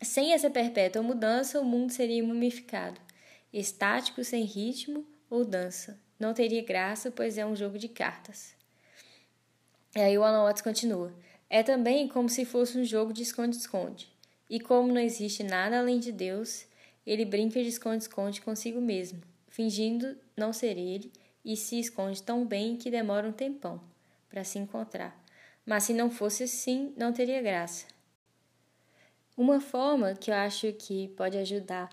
Sem 0.00 0.32
essa 0.32 0.48
perpétua 0.48 1.02
mudança, 1.02 1.60
o 1.60 1.64
mundo 1.64 1.90
seria 1.90 2.22
mumificado, 2.22 3.00
estático, 3.52 4.22
sem 4.22 4.44
ritmo 4.44 5.04
ou 5.28 5.44
dança. 5.44 5.98
Não 6.16 6.32
teria 6.32 6.62
graça, 6.62 7.10
pois 7.10 7.38
é 7.38 7.44
um 7.44 7.56
jogo 7.56 7.76
de 7.76 7.88
cartas. 7.88 8.54
E 9.96 10.00
aí 10.00 10.16
o 10.16 10.22
Alan 10.22 10.44
Watts 10.44 10.62
continua. 10.62 11.12
É 11.50 11.64
também 11.64 12.06
como 12.06 12.28
se 12.28 12.44
fosse 12.44 12.78
um 12.78 12.84
jogo 12.84 13.12
de 13.12 13.22
esconde-esconde. 13.22 14.12
E 14.48 14.60
como 14.60 14.92
não 14.92 15.00
existe 15.00 15.42
nada 15.42 15.80
além 15.80 15.98
de 15.98 16.12
Deus, 16.12 16.66
ele 17.04 17.24
brinca 17.24 17.60
de 17.60 17.68
esconde-esconde 17.68 18.40
consigo 18.40 18.80
mesmo, 18.80 19.20
fingindo 19.48 20.16
não 20.36 20.52
ser 20.52 20.78
ele, 20.78 21.12
e 21.44 21.56
se 21.56 21.80
esconde 21.80 22.22
tão 22.22 22.46
bem 22.46 22.76
que 22.76 22.92
demora 22.92 23.26
um 23.26 23.32
tempão 23.32 23.91
para 24.32 24.42
se 24.42 24.58
encontrar. 24.58 25.14
Mas 25.64 25.84
se 25.84 25.92
não 25.92 26.10
fosse 26.10 26.44
assim, 26.44 26.94
não 26.96 27.12
teria 27.12 27.42
graça. 27.42 27.86
Uma 29.36 29.60
forma 29.60 30.14
que 30.14 30.30
eu 30.30 30.34
acho 30.34 30.72
que 30.72 31.08
pode 31.08 31.36
ajudar 31.36 31.90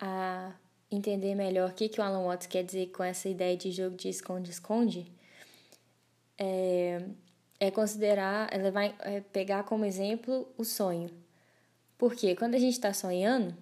a 0.00 0.52
entender 0.90 1.36
melhor 1.36 1.70
o 1.70 1.72
que, 1.72 1.88
que 1.88 2.00
o 2.00 2.04
Alan 2.04 2.24
Watts 2.24 2.48
quer 2.48 2.64
dizer 2.64 2.88
com 2.88 3.04
essa 3.04 3.28
ideia 3.28 3.56
de 3.56 3.70
jogo 3.70 3.96
de 3.96 4.08
esconde-esconde 4.08 5.10
é, 6.36 7.00
é, 7.60 7.70
considerar, 7.70 8.48
ela 8.52 8.70
vai 8.70 8.94
é, 9.00 9.20
pegar 9.20 9.62
como 9.62 9.84
exemplo 9.84 10.52
o 10.56 10.64
sonho. 10.64 11.10
Porque 11.96 12.34
quando 12.34 12.54
a 12.54 12.58
gente 12.58 12.74
está 12.74 12.92
sonhando, 12.92 13.56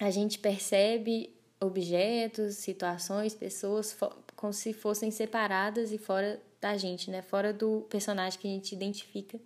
a 0.00 0.10
gente 0.10 0.38
percebe 0.38 1.34
objetos, 1.60 2.56
situações, 2.56 3.34
pessoas 3.34 3.96
como 4.36 4.52
se 4.52 4.72
fossem 4.72 5.10
separadas 5.10 5.92
e 5.92 5.98
fora 5.98 6.40
da 6.60 6.76
gente, 6.76 7.10
né? 7.10 7.22
Fora 7.22 7.52
do 7.52 7.86
personagem 7.88 8.38
que 8.38 8.46
a 8.46 8.50
gente 8.50 8.74
identifica 8.74 9.40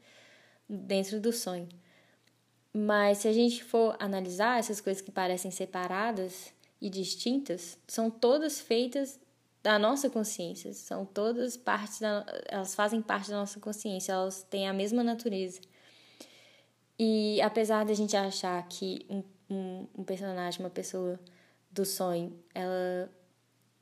dentro 0.69 1.21
do 1.21 1.33
sonho. 1.33 1.69
Mas 2.73 3.19
se 3.19 3.29
a 3.29 3.33
gente 3.33 3.63
for 3.63 3.97
analisar 4.01 4.59
essas 4.59 4.81
coisas 4.81 5.01
que 5.01 5.13
parecem 5.13 5.51
separadas 5.51 6.53
e 6.81 6.91
distintas, 6.91 7.79
são 7.87 8.11
todas 8.11 8.61
feitas 8.61 9.21
da 9.63 9.79
nossa 9.79 10.11
consciência, 10.11 10.75
são 10.75 11.07
todas 11.07 11.57
partes 11.57 12.01
da, 12.01 12.27
elas 12.49 12.75
fazem 12.75 13.01
parte 13.01 13.31
da 13.31 13.37
nossa 13.37 13.59
consciência, 13.61 14.13
elas 14.13 14.43
têm 14.43 14.69
a 14.69 14.73
mesma 14.73 15.03
natureza. 15.03 15.61
E 16.99 17.41
apesar 17.41 17.85
da 17.85 17.95
gente 17.95 18.17
achar 18.17 18.63
que 18.69 19.07
um, 19.09 19.23
um, 19.49 19.87
um 19.99 20.05
personagem, 20.05 20.61
uma 20.61 20.71
pessoa 20.71 21.19
do 21.71 21.85
sonho, 21.85 22.39
ela 22.55 23.11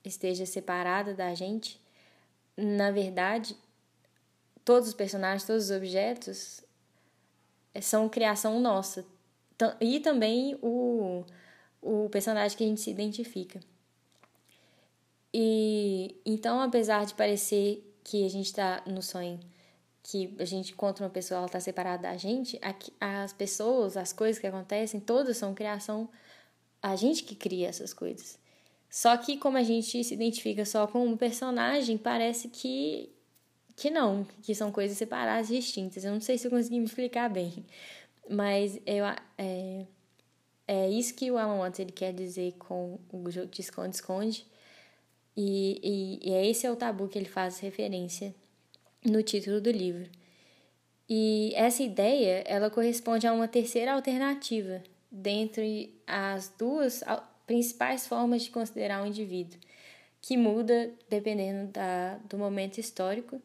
esteja 0.04 0.46
separada 0.46 1.14
da 1.14 1.34
gente, 1.34 1.80
na 2.56 2.90
verdade, 2.90 3.56
todos 4.64 4.88
os 4.88 4.94
personagens, 4.94 5.44
todos 5.44 5.64
os 5.64 5.70
objetos 5.70 6.62
é, 7.74 7.80
são 7.80 8.08
criação 8.08 8.60
nossa. 8.60 9.04
E 9.80 10.00
também 10.00 10.58
o, 10.60 11.24
o 11.80 12.08
personagem 12.10 12.56
que 12.56 12.64
a 12.64 12.66
gente 12.66 12.80
se 12.80 12.90
identifica. 12.90 13.60
E 15.32 16.20
então, 16.26 16.60
apesar 16.60 17.06
de 17.06 17.14
parecer 17.14 17.88
que 18.04 18.26
a 18.26 18.28
gente 18.28 18.46
está 18.46 18.82
no 18.86 19.00
sonho, 19.02 19.40
que 20.02 20.34
a 20.38 20.44
gente 20.44 20.72
encontra 20.72 21.04
uma 21.04 21.10
pessoa, 21.10 21.38
ela 21.38 21.46
está 21.46 21.60
separada 21.60 22.02
da 22.02 22.16
gente, 22.16 22.60
as 23.00 23.32
pessoas, 23.32 23.96
as 23.96 24.12
coisas 24.12 24.40
que 24.40 24.46
acontecem, 24.46 25.00
todas 25.00 25.36
são 25.36 25.54
criação, 25.54 26.08
a 26.82 26.96
gente 26.96 27.22
que 27.22 27.36
cria 27.36 27.68
essas 27.68 27.94
coisas. 27.94 28.38
Só 28.92 29.16
que 29.16 29.38
como 29.38 29.56
a 29.56 29.62
gente 29.62 30.04
se 30.04 30.12
identifica 30.12 30.66
só 30.66 30.86
com 30.86 31.06
um 31.06 31.16
personagem, 31.16 31.96
parece 31.96 32.50
que 32.50 33.08
que 33.74 33.88
não, 33.88 34.26
que 34.42 34.54
são 34.54 34.70
coisas 34.70 34.98
separadas 34.98 35.48
e 35.48 35.54
distintas. 35.54 36.04
Eu 36.04 36.12
não 36.12 36.20
sei 36.20 36.36
se 36.36 36.46
eu 36.46 36.50
consegui 36.50 36.78
me 36.78 36.84
explicar 36.84 37.30
bem, 37.30 37.64
mas 38.28 38.78
eu, 38.84 39.06
é, 39.38 39.86
é 40.68 40.90
isso 40.90 41.14
que 41.14 41.30
o 41.30 41.38
Alan 41.38 41.56
Watts 41.58 41.80
ele 41.80 41.90
quer 41.90 42.12
dizer 42.12 42.52
com 42.58 42.98
o 43.10 43.30
jogo 43.30 43.46
de 43.46 43.62
esconde-esconde, 43.62 44.46
e, 45.34 46.20
e, 46.22 46.30
e 46.30 46.34
é 46.34 46.46
esse 46.46 46.66
é 46.66 46.70
o 46.70 46.76
tabu 46.76 47.08
que 47.08 47.18
ele 47.18 47.28
faz 47.28 47.60
referência 47.60 48.34
no 49.02 49.22
título 49.22 49.58
do 49.58 49.70
livro. 49.70 50.06
E 51.08 51.52
essa 51.54 51.82
ideia, 51.82 52.44
ela 52.46 52.68
corresponde 52.68 53.26
a 53.26 53.32
uma 53.32 53.48
terceira 53.48 53.94
alternativa 53.94 54.82
dentre 55.10 55.98
as 56.06 56.52
duas 56.58 57.02
principais 57.46 58.06
formas 58.06 58.42
de 58.42 58.50
considerar 58.50 59.00
o 59.00 59.04
um 59.04 59.06
indivíduo, 59.06 59.58
que 60.20 60.36
muda 60.36 60.90
dependendo 61.08 61.72
da, 61.72 62.18
do 62.28 62.38
momento 62.38 62.78
histórico 62.78 63.40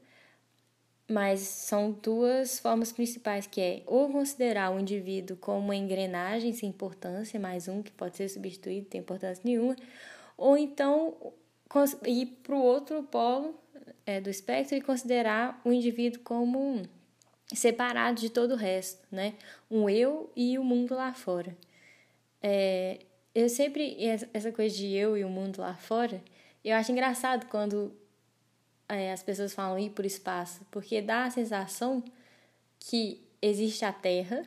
mas 1.10 1.40
são 1.40 1.92
duas 1.92 2.60
formas 2.60 2.92
principais, 2.92 3.48
que 3.48 3.62
é 3.62 3.84
ou 3.86 4.12
considerar 4.12 4.72
o 4.76 4.80
indivíduo 4.80 5.38
como 5.38 5.60
uma 5.60 5.76
engrenagem 5.76 6.52
sem 6.54 6.70
importância, 6.70 7.40
mais 7.40 7.68
um 7.68 7.82
que 7.82 7.92
pode 7.92 8.18
ser 8.18 8.28
substituído, 8.28 8.88
tem 8.88 9.00
importância 9.00 9.42
nenhuma, 9.46 9.76
ou 10.38 10.58
então 10.58 11.16
ir 12.06 12.26
para 12.44 12.56
o 12.56 12.62
outro 12.62 13.04
polo 13.04 13.56
é, 14.06 14.20
do 14.20 14.30
espectro 14.30 14.76
e 14.76 14.82
considerar 14.82 15.62
o 15.64 15.72
indivíduo 15.72 16.22
como 16.24 16.84
separado 17.54 18.20
de 18.20 18.30
todo 18.30 18.52
o 18.52 18.58
resto, 18.58 19.02
né? 19.10 19.36
Um 19.72 19.90
eu 19.90 20.30
e 20.36 20.60
o 20.60 20.64
mundo 20.64 20.94
lá 20.94 21.14
fora. 21.14 21.56
É, 22.44 23.00
eu 23.38 23.48
sempre, 23.50 23.96
essa 24.34 24.52
coisa 24.52 24.76
de 24.76 24.92
eu 24.96 25.16
e 25.16 25.24
o 25.24 25.30
mundo 25.30 25.62
lá 25.62 25.76
fora, 25.76 26.24
eu 26.66 26.76
acho 26.76 26.92
engraçado 26.92 27.46
quando 27.46 27.96
é, 28.90 29.12
as 29.12 29.22
pessoas 29.22 29.54
falam 29.54 29.78
ir 29.78 29.92
por 29.92 30.08
espaço, 30.08 30.66
porque 30.72 31.04
dá 31.04 31.26
a 31.26 31.30
sensação 31.30 32.04
que 32.80 33.24
existe 33.40 33.86
a 33.86 33.94
Terra 33.94 34.44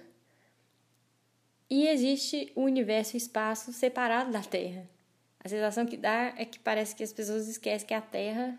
e 1.71 1.87
existe 1.87 2.51
o 2.57 2.63
universo 2.63 3.15
e 3.15 3.17
o 3.17 3.19
espaço 3.19 3.73
separado 3.73 4.33
da 4.33 4.41
Terra. 4.41 4.85
A 5.39 5.49
sensação 5.49 5.87
que 5.87 5.97
dá 5.97 6.35
é 6.37 6.45
que 6.45 6.59
parece 6.59 6.97
que 6.97 7.05
as 7.05 7.13
pessoas 7.13 7.47
esquecem 7.47 7.87
que 7.87 7.95
a 7.95 8.01
Terra, 8.01 8.59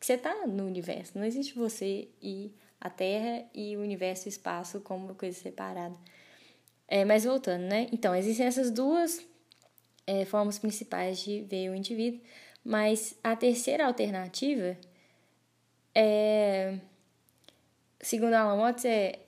que 0.00 0.04
você 0.04 0.14
está 0.14 0.44
no 0.44 0.66
universo, 0.66 1.16
não 1.16 1.24
existe 1.24 1.54
você 1.54 2.08
e 2.20 2.52
a 2.80 2.90
Terra 2.90 3.44
e 3.54 3.76
o 3.76 3.80
universo 3.80 4.26
e 4.26 4.28
o 4.28 4.30
espaço 4.30 4.80
como 4.80 5.04
uma 5.04 5.14
coisa 5.14 5.38
separada. 5.38 5.94
É, 6.88 7.04
mas 7.04 7.22
voltando, 7.22 7.62
né? 7.62 7.86
Então, 7.92 8.12
existem 8.12 8.44
essas 8.44 8.68
duas 8.68 9.24
é, 10.06 10.24
formas 10.24 10.58
principais 10.58 11.22
de 11.22 11.42
ver 11.42 11.70
o 11.70 11.74
indivíduo, 11.74 12.20
mas 12.64 13.16
a 13.22 13.34
terceira 13.34 13.86
alternativa 13.86 14.76
é, 15.94 16.78
segundo 18.02 18.34
Alan 18.34 18.60
Watts, 18.60 18.84
é, 18.84 19.20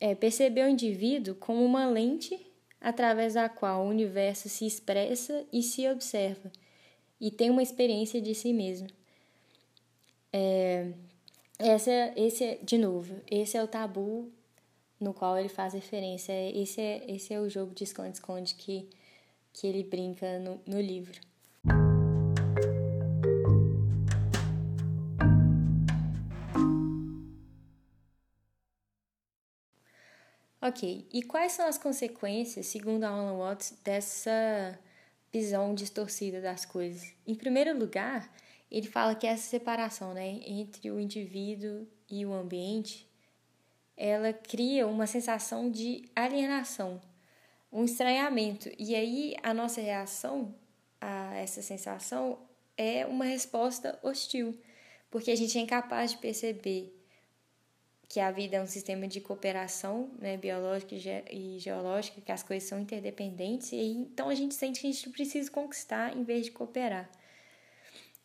é 0.00 0.14
perceber 0.14 0.64
o 0.64 0.68
indivíduo 0.68 1.34
como 1.34 1.64
uma 1.64 1.86
lente 1.86 2.46
através 2.80 3.34
da 3.34 3.48
qual 3.48 3.84
o 3.84 3.88
universo 3.90 4.48
se 4.48 4.66
expressa 4.66 5.44
e 5.52 5.62
se 5.62 5.86
observa, 5.86 6.50
e 7.20 7.30
tem 7.30 7.50
uma 7.50 7.62
experiência 7.62 8.20
de 8.22 8.34
si 8.34 8.54
mesmo. 8.54 8.88
É, 10.32 10.90
essa, 11.58 11.90
esse 12.16 12.44
é, 12.44 12.58
de 12.62 12.78
novo, 12.78 13.20
esse 13.30 13.56
é 13.56 13.62
o 13.62 13.68
tabu 13.68 14.32
no 14.98 15.12
qual 15.12 15.36
ele 15.38 15.48
faz 15.48 15.74
referência. 15.74 16.32
Esse 16.50 16.80
é, 16.80 17.10
esse 17.10 17.34
é 17.34 17.40
o 17.40 17.50
jogo 17.50 17.74
de 17.74 17.84
esconde-esconde 17.84 18.54
que, 18.54 18.88
que 19.60 19.66
ele 19.66 19.84
brinca 19.84 20.38
no, 20.38 20.58
no 20.66 20.80
livro. 20.80 21.20
Ok, 30.62 31.06
e 31.12 31.22
quais 31.22 31.52
são 31.52 31.66
as 31.66 31.76
consequências, 31.76 32.66
segundo 32.66 33.04
Alan 33.04 33.36
Watts, 33.36 33.74
dessa 33.84 34.78
visão 35.30 35.74
distorcida 35.74 36.40
das 36.40 36.64
coisas? 36.64 37.12
Em 37.26 37.34
primeiro 37.34 37.78
lugar, 37.78 38.32
ele 38.70 38.86
fala 38.86 39.14
que 39.14 39.26
essa 39.26 39.46
separação 39.46 40.14
né, 40.14 40.40
entre 40.46 40.90
o 40.90 40.98
indivíduo 40.98 41.86
e 42.10 42.24
o 42.24 42.32
ambiente, 42.32 43.06
ela 43.94 44.32
cria 44.32 44.86
uma 44.86 45.06
sensação 45.06 45.70
de 45.70 46.06
alienação, 46.16 46.98
um 47.72 47.84
estranhamento. 47.84 48.70
E 48.78 48.94
aí 48.94 49.36
a 49.42 49.54
nossa 49.54 49.80
reação 49.80 50.54
a 51.00 51.36
essa 51.36 51.62
sensação 51.62 52.38
é 52.76 53.06
uma 53.06 53.24
resposta 53.24 53.98
hostil, 54.02 54.58
porque 55.10 55.30
a 55.30 55.36
gente 55.36 55.56
é 55.58 55.60
incapaz 55.60 56.12
de 56.12 56.18
perceber 56.18 56.96
que 58.08 58.18
a 58.18 58.30
vida 58.32 58.56
é 58.56 58.62
um 58.62 58.66
sistema 58.66 59.06
de 59.06 59.20
cooperação 59.20 60.10
né, 60.18 60.36
biológica 60.36 60.96
e 61.30 61.58
geológica, 61.60 62.20
que 62.20 62.32
as 62.32 62.42
coisas 62.42 62.68
são 62.68 62.80
interdependentes, 62.80 63.70
e 63.70 63.76
então 63.76 64.28
a 64.28 64.34
gente 64.34 64.54
sente 64.54 64.80
que 64.80 64.88
a 64.88 64.90
gente 64.90 65.10
precisa 65.10 65.48
conquistar 65.48 66.16
em 66.16 66.24
vez 66.24 66.46
de 66.46 66.50
cooperar. 66.50 67.08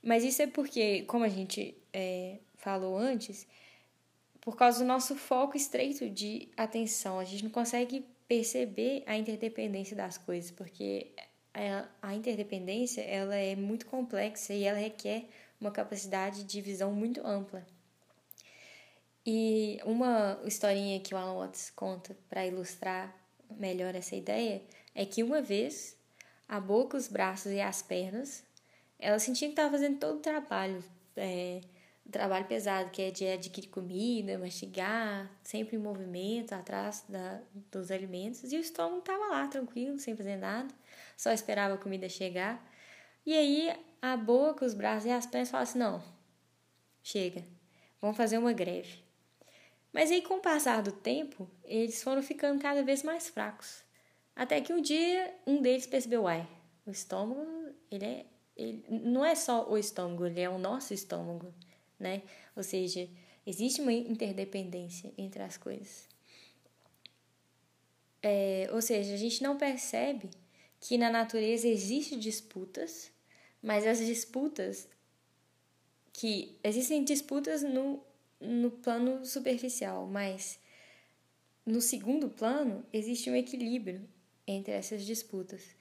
Mas 0.01 0.23
isso 0.23 0.41
é 0.41 0.47
porque, 0.47 1.03
como 1.03 1.23
a 1.23 1.29
gente 1.29 1.77
é, 1.93 2.39
falou 2.55 2.97
antes, 2.97 3.47
por 4.41 4.55
causa 4.55 4.79
do 4.79 4.86
nosso 4.86 5.15
foco 5.15 5.55
estreito 5.55 6.10
de 6.10 6.49
atenção, 6.58 7.19
a 7.19 7.23
gente 7.23 7.43
não 7.43 7.51
consegue 7.51 8.05
perceber 8.28 9.04
a 9.06 9.16
interdependência 9.16 9.96
das 9.96 10.18
coisas, 10.18 10.52
porque 10.52 11.12
a, 12.02 12.14
interdependência 12.14 13.02
ela 13.02 13.36
é 13.36 13.56
muito 13.56 13.86
complexa 13.86 14.54
e 14.54 14.64
ela 14.64 14.78
requer 14.78 15.26
uma 15.60 15.72
capacidade 15.72 16.44
de 16.44 16.62
visão 16.62 16.92
muito 16.92 17.26
ampla. 17.26 17.66
E 19.26 19.80
uma 19.86 20.40
historinha 20.46 21.00
que 21.00 21.14
o 21.14 21.18
Alan 21.18 21.40
Watts 21.40 21.72
conta 21.72 22.16
para 22.30 22.46
ilustrar 22.46 23.16
melhor 23.50 23.96
essa 23.96 24.16
ideia 24.16 24.62
é 24.94 25.06
que 25.06 25.24
uma 25.24 25.42
vez 25.42 25.98
a 26.48 26.60
boca, 26.60 26.98
os 26.98 27.08
braços 27.08 27.52
e 27.52 27.60
as 27.60 27.82
pernas, 27.82 28.44
ela 29.00 29.18
sentia 29.18 29.48
que 29.48 29.54
estava 29.54 29.72
fazendo 29.72 30.00
todo 30.00 30.18
o 30.18 30.22
trabalho, 30.22 30.84
é, 31.16 31.62
trabalho 32.12 32.46
pesado, 32.46 32.89
que 32.91 33.02
é 33.02 33.12
de 33.12 33.28
adquirir 33.28 33.70
comida, 33.70 34.38
mastigar, 34.38 35.32
sempre 35.44 35.76
em 35.76 35.80
movimento, 35.80 36.54
atrás 36.54 37.04
da, 37.10 37.41
dos 37.72 37.91
alimentos, 37.91 38.52
e 38.52 38.58
o 38.58 38.60
estômago 38.60 39.00
estava 39.00 39.26
lá, 39.28 39.48
tranquilo, 39.48 40.00
sem 40.00 40.15
fazer 40.15 40.38
nada, 40.38 40.74
só 41.18 41.32
esperava 41.32 41.74
a 41.74 41.78
comida 41.78 42.08
chegar. 42.08 42.63
E 43.26 43.34
aí 43.34 43.76
a 44.02 44.15
boca, 44.15 44.65
os 44.65 44.74
braços 44.74 45.06
e 45.06 45.12
as 45.12 45.26
pernas 45.26 45.50
falavam 45.50 45.70
assim: 45.70 45.80
não, 45.80 46.04
chega, 47.02 47.44
vamos 48.00 48.18
fazer 48.18 48.38
uma 48.38 48.54
greve. 48.54 49.04
Mas 49.91 50.12
aí, 50.12 50.22
com 50.22 50.36
o 50.36 50.41
passar 50.41 50.84
do 50.84 50.91
tempo, 50.91 51.50
eles 51.63 52.04
foram 52.04 52.22
ficando 52.22 52.62
cada 52.62 52.84
vez 52.84 53.02
mais 53.02 53.30
fracos. 53.30 53.82
Até 54.36 54.60
que 54.60 54.74
um 54.74 54.82
dia 54.82 55.34
um 55.48 55.62
deles 55.62 55.88
percebeu, 55.88 56.24
uai, 56.24 56.46
o 56.86 56.91
estômago, 56.91 57.48
ele 57.89 58.06
é. 58.06 58.26
Ele, 58.58 58.86
não 58.89 59.26
é 59.26 59.36
só 59.36 59.70
o 59.70 59.78
estômago, 59.78 60.26
ele 60.26 60.39
é 60.39 60.50
o 60.50 60.58
nosso 60.58 60.94
estômago, 60.94 61.54
né? 61.99 62.21
Ou 62.55 62.63
seja, 62.63 63.10
existe 63.45 63.81
uma 63.81 63.93
interdependência 63.93 65.13
entre 65.17 65.41
as 65.43 65.58
coisas. 65.58 66.08
é, 68.27 68.67
ou 68.71 68.81
seja, 68.81 69.13
a 69.13 69.17
gente 69.17 69.43
não 69.43 69.55
percebe 69.55 70.31
que 70.79 70.97
na 70.97 71.12
natureza 71.12 71.67
existem 71.67 72.17
disputas, 72.17 73.12
mas 73.62 73.86
as 73.86 73.99
disputas 73.99 74.88
que 76.12 76.58
existem 76.63 77.03
disputas 77.03 77.62
no, 77.62 78.01
no 78.41 78.71
plano 78.71 79.23
superficial, 79.23 80.08
mas 80.08 80.58
no 81.63 81.79
segundo 81.79 82.27
plano 82.27 82.84
existe 82.91 83.29
um 83.29 83.36
equilíbrio 83.36 84.01
entre 84.47 84.73
essas 84.73 85.05
disputas. 85.05 85.75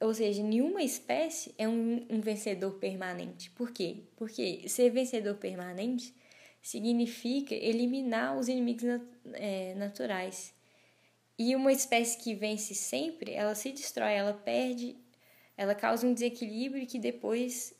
Ou 0.00 0.14
seja, 0.14 0.42
nenhuma 0.42 0.82
espécie 0.82 1.52
é 1.58 1.68
um, 1.68 2.06
um 2.08 2.20
vencedor 2.20 2.74
permanente. 2.74 3.50
Por 3.50 3.72
quê? 3.72 4.04
Porque 4.16 4.68
ser 4.68 4.90
vencedor 4.90 5.34
permanente 5.36 6.14
significa 6.62 7.54
eliminar 7.54 8.38
os 8.38 8.48
inimigos 8.48 8.84
nat 8.84 9.02
é, 9.34 9.74
naturais. 9.74 10.54
E 11.36 11.54
uma 11.56 11.72
espécie 11.72 12.18
que 12.18 12.34
vence 12.34 12.74
sempre, 12.74 13.32
ela 13.32 13.54
se 13.54 13.72
destrói, 13.72 14.12
ela 14.12 14.34
perde, 14.34 14.96
ela 15.56 15.74
causa 15.74 16.06
um 16.06 16.14
desequilíbrio 16.14 16.86
que 16.86 16.98
depois 16.98 17.74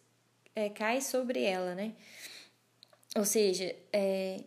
é, 0.55 0.69
cai 0.69 1.01
sobre 1.01 1.43
ela, 1.43 1.75
né? 1.75 1.95
Ou 3.17 3.25
seja, 3.25 3.75
é, 3.93 4.43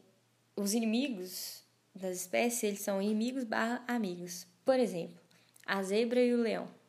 os 0.55 0.73
inimigos 0.73 1.63
das 1.95 2.17
espécies, 2.17 2.63
eles 2.63 2.79
são 2.79 3.01
inimigos 3.01 3.43
barra 3.43 3.83
amigos. 3.87 4.45
Por 4.63 4.79
exemplo, 4.79 5.19
a 5.65 5.81
zebra 5.83 6.21
e 6.21 6.33
o 6.33 6.41
leão. 6.41 6.80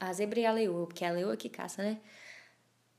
A 0.00 0.12
zebra 0.12 0.40
e 0.40 0.46
a 0.46 0.52
leoa, 0.52 0.86
porque 0.86 1.04
é 1.04 1.08
a 1.08 1.12
leoa 1.12 1.36
que 1.36 1.48
caça, 1.48 1.82
né? 1.82 2.00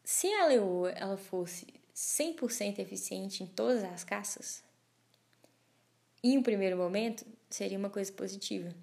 Se 0.04 0.32
a 0.34 0.46
leoa 0.46 0.92
ela 0.92 1.18
fosse 1.18 1.68
100% 1.96 2.80
eficiente 2.80 3.44
em 3.44 3.48
todas 3.48 3.84
as 3.84 4.04
caças, 4.04 4.64
em 6.24 6.38
um 6.38 6.44
primeiro 6.44 6.78
momento, 6.78 7.26
seria 7.50 7.78
uma 7.78 7.90
coisa 7.90 8.12
positiva, 8.12 8.74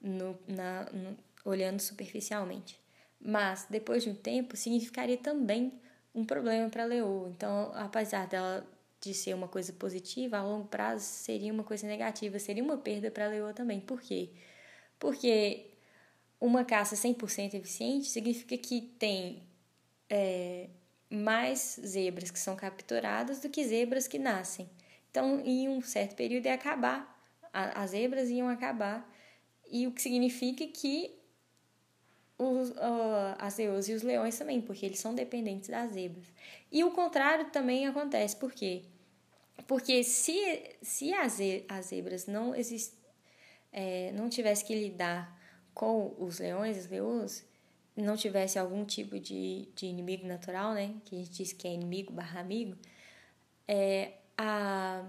no, 0.00 0.38
na, 0.46 0.84
no, 0.90 1.16
olhando 1.44 1.80
superficialmente. 1.80 2.80
Mas, 3.20 3.66
depois 3.68 4.02
de 4.02 4.10
um 4.10 4.14
tempo, 4.14 4.56
significaria 4.56 5.16
também 5.18 5.72
um 6.14 6.24
problema 6.24 6.68
para 6.70 6.84
a 6.84 6.86
leoa. 6.86 7.28
Então, 7.28 7.70
apesar 7.74 8.26
dela 8.26 8.66
de 9.00 9.14
ser 9.14 9.34
uma 9.34 9.48
coisa 9.48 9.72
positiva, 9.72 10.38
a 10.38 10.42
longo 10.42 10.66
prazo 10.68 11.04
seria 11.04 11.52
uma 11.52 11.64
coisa 11.64 11.86
negativa, 11.86 12.38
seria 12.38 12.62
uma 12.62 12.76
perda 12.76 13.10
para 13.10 13.26
a 13.26 13.28
leoa 13.28 13.52
também. 13.52 13.80
Por 13.80 14.00
quê? 14.00 14.30
Porque 14.98 15.67
uma 16.40 16.64
caça 16.64 16.94
100% 16.94 17.54
eficiente 17.54 18.08
significa 18.08 18.56
que 18.56 18.80
tem 18.80 19.42
é, 20.08 20.68
mais 21.10 21.80
zebras 21.84 22.30
que 22.30 22.38
são 22.38 22.54
capturadas 22.54 23.40
do 23.40 23.48
que 23.48 23.64
zebras 23.64 24.06
que 24.06 24.18
nascem. 24.18 24.68
Então, 25.10 25.40
em 25.40 25.68
um 25.68 25.80
certo 25.80 26.14
período, 26.14 26.46
ia 26.46 26.54
acabar, 26.54 27.16
as 27.52 27.90
zebras 27.90 28.28
iam 28.28 28.48
acabar, 28.48 29.08
e 29.70 29.86
o 29.86 29.92
que 29.92 30.00
significa 30.00 30.66
que 30.66 31.14
os, 32.38 32.70
uh, 32.70 33.34
as 33.38 33.58
leões 33.58 33.88
e 33.88 33.94
os 33.94 34.02
leões 34.02 34.38
também, 34.38 34.60
porque 34.60 34.86
eles 34.86 35.00
são 35.00 35.14
dependentes 35.14 35.68
das 35.68 35.92
zebras. 35.92 36.26
E 36.70 36.84
o 36.84 36.90
contrário 36.92 37.50
também 37.50 37.86
acontece, 37.86 38.36
por 38.36 38.52
quê? 38.52 38.84
Porque 39.66 40.04
se, 40.04 40.76
se 40.80 41.12
as, 41.12 41.38
as 41.68 41.86
zebras 41.86 42.26
não, 42.26 42.54
exist, 42.54 42.94
é, 43.72 44.12
não 44.12 44.28
tivesse 44.28 44.64
que 44.64 44.74
lidar 44.74 45.37
com 45.78 46.12
os 46.18 46.40
leões, 46.40 46.76
as 46.76 46.88
leoas, 46.90 47.46
não 47.96 48.16
tivesse 48.16 48.58
algum 48.58 48.84
tipo 48.84 49.16
de, 49.20 49.68
de 49.76 49.86
inimigo 49.86 50.26
natural, 50.26 50.74
né? 50.74 50.96
Que 51.04 51.14
a 51.14 51.18
gente 51.20 51.30
diz 51.30 51.52
que 51.52 51.68
é 51.68 51.72
inimigo 51.72 52.12
barra 52.12 52.40
amigo, 52.40 52.76
é, 53.68 54.14
a, 54.36 55.08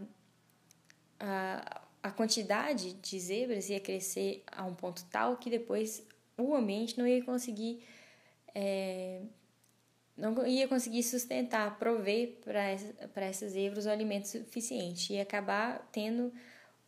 a, 1.19 1.82
a 2.03 2.12
quantidade 2.12 2.93
de 2.93 3.19
zebras 3.19 3.67
ia 3.67 3.79
crescer 3.79 4.43
a 4.51 4.63
um 4.63 4.75
ponto 4.75 5.03
tal 5.05 5.38
que 5.38 5.49
depois 5.49 6.05
o 6.38 6.55
ambiente 6.55 6.99
não 6.99 7.08
ia 7.08 7.23
conseguir 7.23 7.84
é, 8.53 9.21
não 10.15 10.45
ia 10.45 10.67
conseguir 10.67 11.01
sustentar, 11.01 11.79
prover 11.79 12.38
para 12.43 13.25
essas 13.25 13.53
zebras 13.53 13.88
o 13.88 13.89
alimento 13.89 14.27
suficiente 14.27 15.13
e 15.13 15.19
acabar 15.19 15.89
tendo 15.91 16.32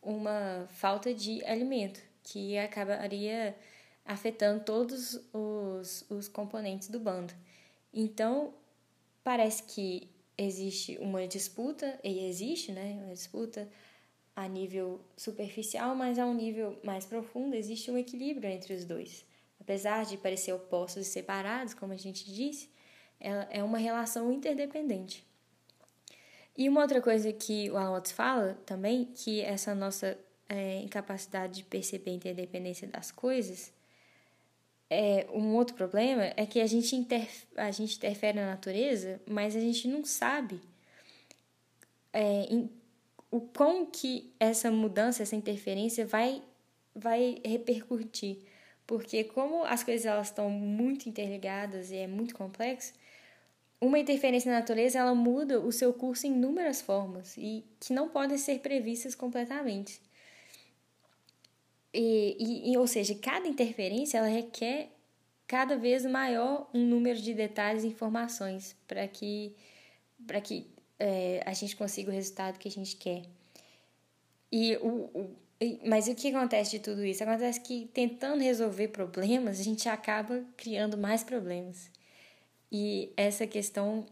uma 0.00 0.68
falta 0.68 1.12
de 1.12 1.44
alimento 1.44 2.00
que 2.22 2.56
acabaria 2.58 3.56
afetando 4.04 4.64
todos 4.64 5.20
os, 5.32 6.04
os 6.08 6.28
componentes 6.28 6.88
do 6.88 6.98
bando. 6.98 7.32
Então, 7.92 8.54
parece 9.22 9.62
que 9.62 10.08
existe 10.36 10.98
uma 10.98 11.26
disputa, 11.26 11.98
e 12.02 12.26
existe 12.26 12.72
né, 12.72 13.00
uma 13.04 13.14
disputa 13.14 13.68
a 14.34 14.48
nível 14.48 15.00
superficial, 15.16 15.94
mas 15.94 16.18
a 16.18 16.26
um 16.26 16.34
nível 16.34 16.78
mais 16.82 17.04
profundo 17.04 17.54
existe 17.54 17.90
um 17.90 17.98
equilíbrio 17.98 18.48
entre 18.48 18.74
os 18.74 18.84
dois. 18.84 19.24
Apesar 19.60 20.04
de 20.04 20.16
parecer 20.16 20.52
opostos 20.52 21.06
e 21.06 21.10
separados, 21.10 21.74
como 21.74 21.92
a 21.92 21.96
gente 21.96 22.32
disse, 22.32 22.70
é 23.20 23.62
uma 23.62 23.78
relação 23.78 24.32
interdependente. 24.32 25.24
E 26.56 26.68
uma 26.68 26.82
outra 26.82 27.00
coisa 27.00 27.32
que 27.32 27.70
o 27.70 27.76
Alan 27.76 28.02
fala 28.04 28.58
também, 28.66 29.04
que 29.04 29.40
essa 29.40 29.74
nossa 29.74 30.18
é, 30.48 30.80
incapacidade 30.80 31.58
de 31.58 31.64
perceber 31.64 32.10
a 32.10 32.14
interdependência 32.14 32.86
das 32.88 33.10
coisas, 33.10 33.72
é, 34.92 35.26
um 35.32 35.54
outro 35.54 35.74
problema 35.74 36.32
é 36.36 36.46
que 36.46 36.60
a 36.60 36.66
gente, 36.66 36.94
interf 36.94 37.46
a 37.56 37.70
gente 37.70 37.96
interfere 37.96 38.38
na 38.38 38.46
natureza, 38.46 39.20
mas 39.26 39.56
a 39.56 39.60
gente 39.60 39.88
não 39.88 40.04
sabe 40.04 40.60
é, 42.12 42.46
em, 42.50 42.70
o 43.30 43.40
quão 43.40 43.86
que 43.86 44.32
essa 44.38 44.70
mudança, 44.70 45.22
essa 45.22 45.36
interferência 45.36 46.06
vai, 46.06 46.42
vai 46.94 47.40
repercutir 47.44 48.38
porque 48.86 49.24
como 49.24 49.64
as 49.64 49.82
coisas 49.82 50.04
elas 50.04 50.28
estão 50.28 50.50
muito 50.50 51.08
interligadas 51.08 51.90
e 51.90 51.96
é 51.96 52.06
muito 52.06 52.34
complexo, 52.34 52.92
uma 53.80 53.98
interferência 53.98 54.52
na 54.52 54.58
natureza 54.58 54.98
ela 54.98 55.14
muda 55.14 55.60
o 55.60 55.72
seu 55.72 55.92
curso 55.92 56.26
em 56.26 56.32
inúmeras 56.32 56.80
formas 56.80 57.34
e 57.36 57.64
que 57.80 57.92
não 57.92 58.08
podem 58.08 58.38
ser 58.38 58.60
previstas 58.60 59.14
completamente. 59.14 60.00
E, 61.94 62.70
e, 62.72 62.76
ou 62.78 62.86
seja, 62.86 63.14
cada 63.14 63.46
interferência 63.46 64.18
ela 64.18 64.28
requer 64.28 64.88
cada 65.46 65.76
vez 65.76 66.06
maior 66.06 66.68
um 66.72 66.86
número 66.86 67.20
de 67.20 67.34
detalhes 67.34 67.84
e 67.84 67.88
informações 67.88 68.74
para 68.88 69.06
que, 69.06 69.54
para 70.26 70.40
que 70.40 70.66
é, 70.98 71.42
a 71.44 71.52
gente 71.52 71.76
consiga 71.76 72.10
o 72.10 72.14
resultado 72.14 72.58
que 72.58 72.68
a 72.68 72.70
gente 72.70 72.96
quer. 72.96 73.22
E 74.50 74.76
o, 74.76 75.10
o, 75.12 75.36
mas 75.86 76.08
o 76.08 76.14
que 76.14 76.28
acontece 76.28 76.72
de 76.72 76.78
tudo 76.80 77.04
isso? 77.04 77.22
Acontece 77.22 77.60
que 77.60 77.88
tentando 77.92 78.42
resolver 78.42 78.88
problemas, 78.88 79.60
a 79.60 79.62
gente 79.62 79.88
acaba 79.88 80.44
criando 80.56 80.96
mais 80.96 81.22
problemas. 81.22 81.90
E 82.70 83.12
essa 83.16 83.46
questão 83.46 84.06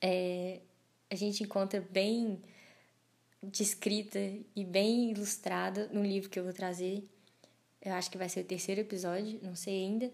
é, 0.00 0.60
a 1.10 1.14
gente 1.14 1.42
encontra 1.42 1.80
bem 1.90 2.40
descrita 3.42 4.18
e 4.54 4.64
bem 4.64 5.10
ilustrada 5.10 5.88
no 5.92 6.02
livro 6.02 6.28
que 6.28 6.38
eu 6.38 6.44
vou 6.44 6.52
trazer. 6.52 7.04
Eu 7.80 7.92
acho 7.94 8.10
que 8.10 8.18
vai 8.18 8.28
ser 8.28 8.40
o 8.40 8.44
terceiro 8.44 8.80
episódio, 8.80 9.38
não 9.42 9.54
sei 9.54 9.84
ainda, 9.84 10.10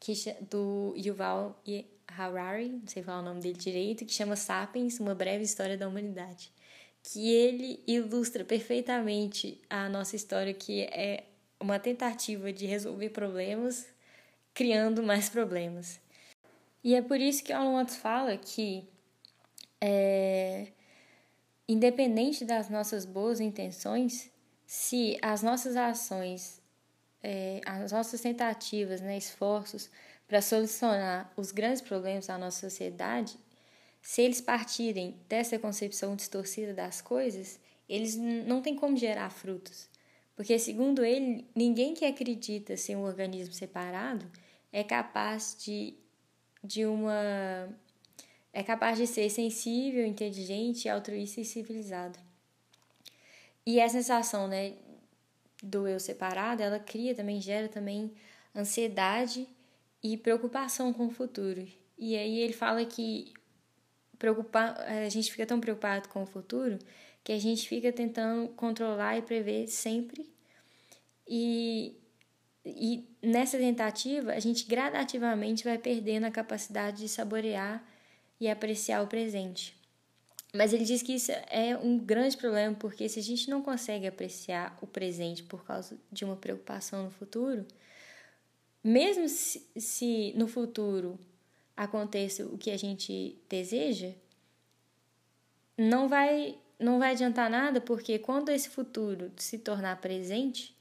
que 0.00 0.12
do 0.50 0.94
Yuval 0.96 1.60
Harari, 2.08 2.68
não 2.68 2.86
sei 2.86 3.02
falar 3.02 3.20
o 3.20 3.24
nome 3.24 3.40
dele 3.40 3.58
direito, 3.58 4.04
que 4.04 4.12
chama 4.12 4.36
Sapiens, 4.36 4.98
uma 4.98 5.14
breve 5.14 5.44
história 5.44 5.76
da 5.76 5.86
humanidade 5.86 6.52
que 7.02 7.30
ele 7.32 7.82
ilustra 7.86 8.44
perfeitamente 8.44 9.60
a 9.68 9.88
nossa 9.88 10.14
história, 10.14 10.54
que 10.54 10.82
é 10.82 11.24
uma 11.58 11.78
tentativa 11.78 12.52
de 12.52 12.64
resolver 12.66 13.10
problemas 13.10 13.86
criando 14.54 15.02
mais 15.02 15.28
problemas. 15.28 16.00
E 16.84 16.94
é 16.94 17.02
por 17.02 17.20
isso 17.20 17.42
que 17.42 17.52
Alan 17.52 17.72
Watts 17.72 17.96
fala 17.96 18.36
que, 18.36 18.84
é, 19.80 20.68
independente 21.68 22.44
das 22.44 22.68
nossas 22.68 23.04
boas 23.04 23.40
intenções, 23.40 24.30
se 24.66 25.18
as 25.22 25.42
nossas 25.42 25.76
ações, 25.76 26.60
é, 27.22 27.60
as 27.66 27.92
nossas 27.92 28.20
tentativas, 28.20 29.00
né, 29.00 29.16
esforços 29.16 29.90
para 30.26 30.40
solucionar 30.40 31.32
os 31.36 31.52
grandes 31.52 31.80
problemas 31.80 32.26
da 32.26 32.38
nossa 32.38 32.60
sociedade, 32.68 33.36
se 34.00 34.22
eles 34.22 34.40
partirem 34.40 35.16
dessa 35.28 35.58
concepção 35.58 36.16
distorcida 36.16 36.74
das 36.74 37.00
coisas, 37.00 37.60
eles 37.88 38.16
não 38.16 38.60
têm 38.60 38.74
como 38.74 38.96
gerar 38.96 39.30
frutos. 39.30 39.88
Porque, 40.34 40.58
segundo 40.58 41.04
ele, 41.04 41.46
ninguém 41.54 41.94
que 41.94 42.04
acredita 42.04 42.76
ser 42.76 42.96
um 42.96 43.04
organismo 43.04 43.54
separado 43.54 44.28
é 44.72 44.82
capaz 44.82 45.56
de, 45.62 45.94
de 46.64 46.84
uma. 46.86 47.68
É 48.52 48.62
capaz 48.62 48.98
de 48.98 49.06
ser 49.06 49.30
sensível, 49.30 50.04
inteligente, 50.06 50.88
altruísta 50.88 51.40
e 51.40 51.44
civilizado. 51.44 52.18
E 53.64 53.78
essa 53.78 53.98
sensação, 53.98 54.48
né, 54.48 54.74
do 55.62 55.86
eu 55.86 56.00
separado, 56.00 56.62
ela 56.62 56.78
cria 56.78 57.14
também, 57.14 57.40
gera 57.40 57.68
também 57.68 58.12
ansiedade 58.54 59.48
e 60.02 60.16
preocupação 60.16 60.92
com 60.92 61.06
o 61.06 61.10
futuro. 61.10 61.66
E 61.96 62.16
aí 62.16 62.38
ele 62.38 62.52
fala 62.52 62.84
que 62.84 63.32
preocupar, 64.18 64.78
a 64.80 65.08
gente 65.08 65.30
fica 65.30 65.46
tão 65.46 65.60
preocupado 65.60 66.08
com 66.08 66.22
o 66.22 66.26
futuro 66.26 66.78
que 67.24 67.32
a 67.32 67.38
gente 67.38 67.68
fica 67.68 67.92
tentando 67.92 68.48
controlar 68.50 69.16
e 69.16 69.22
prever 69.22 69.68
sempre 69.68 70.28
E, 71.26 71.96
e 72.64 73.08
nessa 73.22 73.56
tentativa, 73.58 74.32
a 74.32 74.40
gente 74.40 74.66
gradativamente 74.66 75.64
vai 75.64 75.78
perdendo 75.78 76.24
a 76.26 76.30
capacidade 76.30 76.98
de 76.98 77.08
saborear 77.08 77.82
e 78.42 78.50
apreciar 78.50 79.04
o 79.04 79.06
presente. 79.06 79.72
Mas 80.52 80.72
ele 80.72 80.84
diz 80.84 81.00
que 81.00 81.14
isso 81.14 81.30
é 81.48 81.78
um 81.80 81.96
grande 81.96 82.36
problema, 82.36 82.74
porque 82.74 83.08
se 83.08 83.20
a 83.20 83.22
gente 83.22 83.48
não 83.48 83.62
consegue 83.62 84.04
apreciar 84.04 84.76
o 84.82 84.86
presente 84.86 85.44
por 85.44 85.64
causa 85.64 85.96
de 86.10 86.24
uma 86.24 86.34
preocupação 86.34 87.04
no 87.04 87.10
futuro, 87.12 87.64
mesmo 88.82 89.28
se, 89.28 89.64
se 89.76 90.32
no 90.36 90.48
futuro 90.48 91.16
aconteça 91.76 92.44
o 92.44 92.58
que 92.58 92.72
a 92.72 92.76
gente 92.76 93.38
deseja, 93.48 94.10
não 95.78 96.08
vai 96.08 96.58
não 96.80 96.98
vai 96.98 97.12
adiantar 97.12 97.48
nada, 97.48 97.80
porque 97.80 98.18
quando 98.18 98.48
esse 98.48 98.68
futuro 98.68 99.30
se 99.36 99.56
tornar 99.56 100.00
presente, 100.00 100.76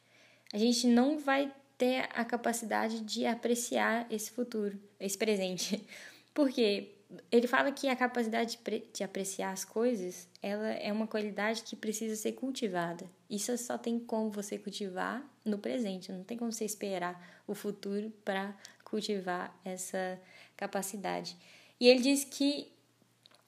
a 0.52 0.58
gente 0.58 0.88
não 0.88 1.19
vai 1.19 1.54
ter 1.78 2.10
a 2.15 2.26
capacidade 2.26 3.02
de 3.02 3.28
apreciar 3.28 4.08
esse 4.10 4.32
futuro, 4.32 4.82
esse 5.00 5.15
presente. 5.15 5.86
Porque 6.34 7.01
ele 7.32 7.47
fala 7.47 7.71
que 7.71 7.88
a 7.88 7.95
capacidade 7.95 8.60
de 8.93 9.04
apreciar 9.04 9.52
as 9.52 9.65
coisas, 9.65 10.28
ela 10.41 10.69
é 10.69 10.91
uma 10.91 11.08
qualidade 11.08 11.63
que 11.63 11.76
precisa 11.76 12.15
ser 12.15 12.34
cultivada. 12.34 13.06
Isso 13.30 13.56
só 13.58 13.78
tem 13.78 14.00
como 14.00 14.30
você 14.30 14.58
cultivar 14.58 15.24
no 15.43 15.58
presente, 15.58 16.12
não 16.12 16.24
tem 16.24 16.38
como 16.38 16.52
você 16.52 16.65
esperar 16.65 17.41
o 17.47 17.56
futuro 17.56 18.12
para 18.24 18.56
cultivar 18.84 19.58
essa 19.63 20.19
capacidade. 20.56 21.36
E 21.80 21.88
ele 21.88 22.02
diz 22.02 22.24
que 22.24 22.71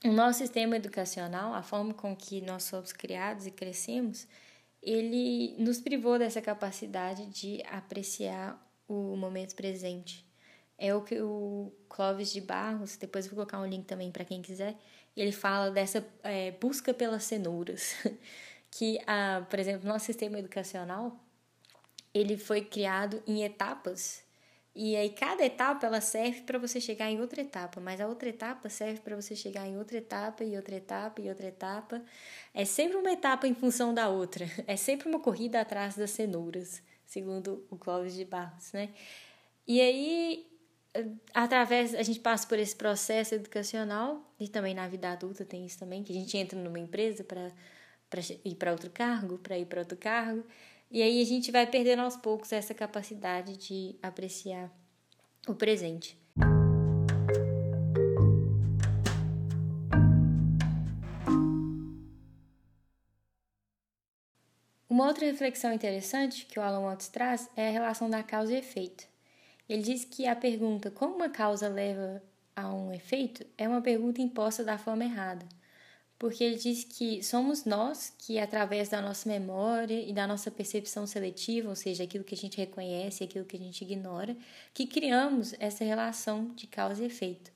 o 0.04 0.12
nosso 0.12 0.40
sistema 0.40 0.76
educacional, 0.76 1.54
a 1.54 1.62
forma 1.62 1.94
com 1.94 2.16
que 2.16 2.42
nós 2.42 2.64
somos 2.64 2.92
criados 2.92 3.46
e 3.48 3.52
crescemos, 3.52 4.28
ele 4.82 5.56
nos 5.58 5.80
privou 5.80 6.20
dessa 6.20 6.42
capacidade 6.42 7.26
de 7.28 7.64
apreciar 7.70 8.60
o 8.88 9.16
momento 9.16 9.56
presente. 9.56 10.26
É 10.84 10.94
o 10.94 11.02
que 11.02 11.22
o 11.22 11.72
Clóvis 11.88 12.34
de 12.34 12.42
Barros, 12.42 12.98
depois 12.98 13.26
vou 13.28 13.36
colocar 13.36 13.60
um 13.60 13.66
link 13.66 13.86
também 13.86 14.12
para 14.12 14.26
quem 14.26 14.42
quiser, 14.42 14.76
ele 15.16 15.32
fala 15.32 15.72
dessa 15.72 16.06
é, 16.24 16.52
busca 16.52 16.94
pelas 16.94 17.24
cenouras, 17.24 17.96
que, 18.70 19.00
a, 19.08 19.46
por 19.50 19.60
exemplo, 19.60 19.88
nosso 19.88 20.06
sistema 20.06 20.40
educacional, 20.40 21.18
ele 22.14 22.36
foi 22.38 22.62
criado 22.62 23.24
em 23.26 23.44
etapas 23.44 24.24
e 24.76 24.96
aí 24.96 25.12
cada 25.12 25.46
etapa 25.46 25.86
ela 25.86 26.02
serve 26.02 26.42
para 26.42 26.58
você 26.58 26.82
chegar 26.82 27.10
em 27.10 27.22
outra 27.22 27.42
etapa, 27.42 27.80
mas 27.80 28.02
a 28.02 28.08
outra 28.08 28.28
etapa 28.28 28.70
serve 28.70 29.02
para 29.02 29.16
você 29.16 29.36
chegar 29.36 29.68
em 29.68 29.78
outra 29.78 29.98
etapa 29.98 30.44
e 30.44 30.56
outra 30.56 30.76
etapa 30.76 31.22
e 31.22 31.30
outra 31.30 31.48
etapa. 31.48 32.02
É 32.54 32.66
sempre 32.66 32.98
uma 32.98 33.12
etapa 33.12 33.48
em 33.48 33.54
função 33.54 33.94
da 33.94 34.10
outra. 34.10 34.46
É 34.66 34.76
sempre 34.76 35.08
uma 35.08 35.20
corrida 35.20 35.62
atrás 35.62 35.96
das 35.96 36.12
cenouras, 36.12 36.82
segundo 37.06 37.66
o 37.70 37.78
Clóvis 37.78 38.16
de 38.16 38.26
Barros, 38.26 38.72
né? 38.74 38.90
E 39.68 39.80
aí 39.80 40.53
através 41.34 41.96
a 41.96 42.04
gente 42.04 42.20
passa 42.20 42.48
por 42.48 42.60
esse 42.60 42.76
processo 42.76 43.36
educacional 43.36 44.22
e 44.40 44.48
também 44.48 44.74
na 44.74 44.88
vida 44.88 45.12
adulta 45.12 45.44
tem 45.44 45.66
isso 45.66 45.80
também, 45.80 46.04
que 46.04 46.12
a 46.12 46.16
gente 46.16 46.38
entra 46.38 46.58
numa 46.58 46.80
empresa 46.80 47.24
para 47.24 47.50
ir 48.46 48.56
para 48.56 48.72
outro 48.72 48.90
cargo, 48.92 49.38
para 49.40 49.58
ir 49.58 49.66
para 49.66 49.80
outro 49.80 49.98
cargo. 49.98 50.44
E 50.92 51.02
aí 51.02 51.22
a 51.22 51.26
gente 51.26 51.52
vai 51.52 51.66
perdendo 51.66 52.04
aos 52.04 52.16
poucos 52.16 52.52
essa 52.52 52.74
capacidade 52.74 53.58
de 53.58 53.96
apreciar 54.02 54.72
o 55.48 55.56
presente. 55.56 56.18
Uma 64.88 65.08
outra 65.08 65.26
reflexão 65.26 65.74
interessante 65.74 66.46
que 66.46 66.60
o 66.60 66.62
Alan 66.62 66.82
Watts 66.82 67.08
traz 67.08 67.50
é 67.58 67.68
a 67.68 67.72
relação 67.72 68.08
da 68.08 68.22
causa 68.22 68.54
e 68.54 68.58
efeito. 68.58 69.12
Ele 69.68 69.82
diz 69.82 70.06
que 70.06 70.28
a 70.28 70.36
pergunta 70.36 70.92
como 70.92 71.16
uma 71.16 71.30
causa 71.30 71.68
leva 71.68 72.22
a 72.56 72.74
um 72.74 72.94
efeito 72.94 73.46
é 73.58 73.68
uma 73.68 73.82
pergunta 73.82 74.22
imposta 74.22 74.64
da 74.64 74.78
forma 74.78 75.04
errada 75.04 75.46
porque 76.24 76.42
ele 76.42 76.56
diz 76.56 76.86
que 76.86 77.22
somos 77.22 77.66
nós 77.66 78.14
que, 78.18 78.40
através 78.40 78.88
da 78.88 79.02
nossa 79.02 79.28
memória 79.28 80.02
e 80.02 80.14
da 80.14 80.26
nossa 80.26 80.50
percepção 80.50 81.06
seletiva, 81.06 81.68
ou 81.68 81.76
seja, 81.76 82.06
aquilo 82.06 82.24
que 82.24 82.34
a 82.34 82.38
gente 82.38 82.58
reconhece 82.58 83.26
aquilo 83.26 83.44
que 83.44 83.58
a 83.58 83.60
gente 83.60 83.84
ignora, 83.84 84.34
que 84.74 84.88
criamos 84.88 85.54
essa 85.60 85.84
relação 85.84 86.54
de 86.56 86.66
causa 86.66 87.04
e 87.04 87.08
efeito. 87.08 87.52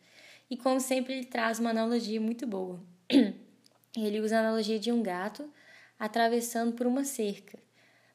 E 0.50 0.58
como 0.58 0.82
sempre, 0.82 1.14
ele 1.14 1.26
traz 1.26 1.60
uma 1.60 1.70
analogia 1.70 2.20
muito 2.20 2.46
boa. 2.46 2.78
Ele 3.96 4.20
usa 4.20 4.36
a 4.36 4.42
analogia 4.42 4.78
de 4.78 4.92
um 4.92 5.02
gato 5.02 5.50
atravessando 5.98 6.74
por 6.74 6.86
uma 6.86 7.06
cerca. 7.06 7.58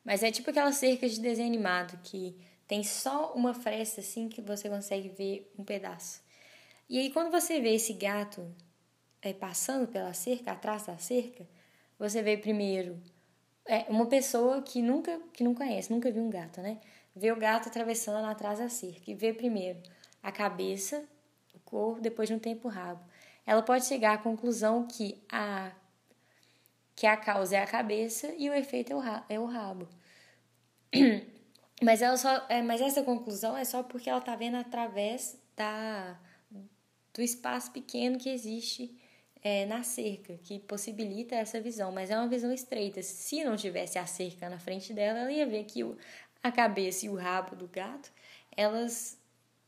Mas 0.04 0.22
é 0.22 0.30
tipo 0.30 0.50
aquela 0.50 0.70
cerca 0.70 1.08
de 1.08 1.18
desenho 1.18 1.48
animado 1.48 1.98
que 2.04 2.36
tem 2.72 2.82
só 2.82 3.34
uma 3.34 3.52
fresta 3.52 4.00
assim 4.00 4.30
que 4.30 4.40
você 4.40 4.66
consegue 4.66 5.10
ver 5.10 5.52
um 5.58 5.62
pedaço. 5.62 6.22
E 6.88 6.98
aí 6.98 7.10
quando 7.10 7.30
você 7.30 7.60
vê 7.60 7.74
esse 7.74 7.92
gato 7.92 8.50
é, 9.20 9.34
passando 9.34 9.86
pela 9.86 10.14
cerca, 10.14 10.52
atrás 10.52 10.86
da 10.86 10.96
cerca, 10.96 11.46
você 11.98 12.22
vê 12.22 12.34
primeiro 12.34 12.98
é, 13.66 13.80
uma 13.90 14.06
pessoa 14.06 14.62
que 14.62 14.80
nunca 14.80 15.20
que 15.34 15.44
não 15.44 15.54
conhece, 15.54 15.92
nunca 15.92 16.10
viu 16.10 16.22
um 16.22 16.30
gato, 16.30 16.62
né? 16.62 16.80
Vê 17.14 17.30
o 17.30 17.36
gato 17.36 17.68
atravessando 17.68 18.24
atrás 18.24 18.58
da 18.58 18.70
cerca 18.70 19.10
e 19.10 19.14
vê 19.14 19.34
primeiro 19.34 19.82
a 20.22 20.32
cabeça, 20.32 21.06
o 21.54 21.60
corpo, 21.60 22.00
depois 22.00 22.26
de 22.26 22.34
um 22.34 22.38
tempo 22.38 22.68
o 22.68 22.70
rabo. 22.70 23.04
Ela 23.44 23.60
pode 23.60 23.84
chegar 23.84 24.14
à 24.14 24.18
conclusão 24.18 24.86
que 24.86 25.22
a 25.30 25.72
que 26.96 27.06
a 27.06 27.18
causa 27.18 27.54
é 27.54 27.62
a 27.62 27.66
cabeça 27.66 28.32
e 28.38 28.48
o 28.48 28.54
efeito 28.54 28.94
é 28.94 28.96
o, 28.96 29.02
é 29.28 29.38
o 29.38 29.44
rabo. 29.44 29.86
Mas 31.82 32.00
ela 32.02 32.16
só, 32.16 32.46
é, 32.48 32.62
mas 32.62 32.80
essa 32.80 33.02
conclusão 33.02 33.56
é 33.56 33.64
só 33.64 33.82
porque 33.82 34.08
ela 34.08 34.20
está 34.20 34.36
vendo 34.36 34.56
através 34.56 35.36
da 35.56 36.18
do 37.14 37.20
espaço 37.20 37.70
pequeno 37.72 38.18
que 38.18 38.30
existe 38.30 38.98
é, 39.42 39.66
na 39.66 39.82
cerca, 39.82 40.38
que 40.44 40.58
possibilita 40.60 41.34
essa 41.34 41.60
visão, 41.60 41.92
mas 41.92 42.10
é 42.10 42.16
uma 42.16 42.28
visão 42.28 42.52
estreita. 42.52 43.02
Se 43.02 43.44
não 43.44 43.56
tivesse 43.56 43.98
a 43.98 44.06
cerca 44.06 44.48
na 44.48 44.58
frente 44.58 44.92
dela, 44.94 45.18
ela 45.18 45.32
ia 45.32 45.46
ver 45.46 45.64
que 45.64 45.84
o, 45.84 45.96
a 46.42 46.50
cabeça 46.50 47.06
e 47.06 47.08
o 47.08 47.14
rabo 47.14 47.56
do 47.56 47.68
gato, 47.68 48.10
elas, 48.56 49.18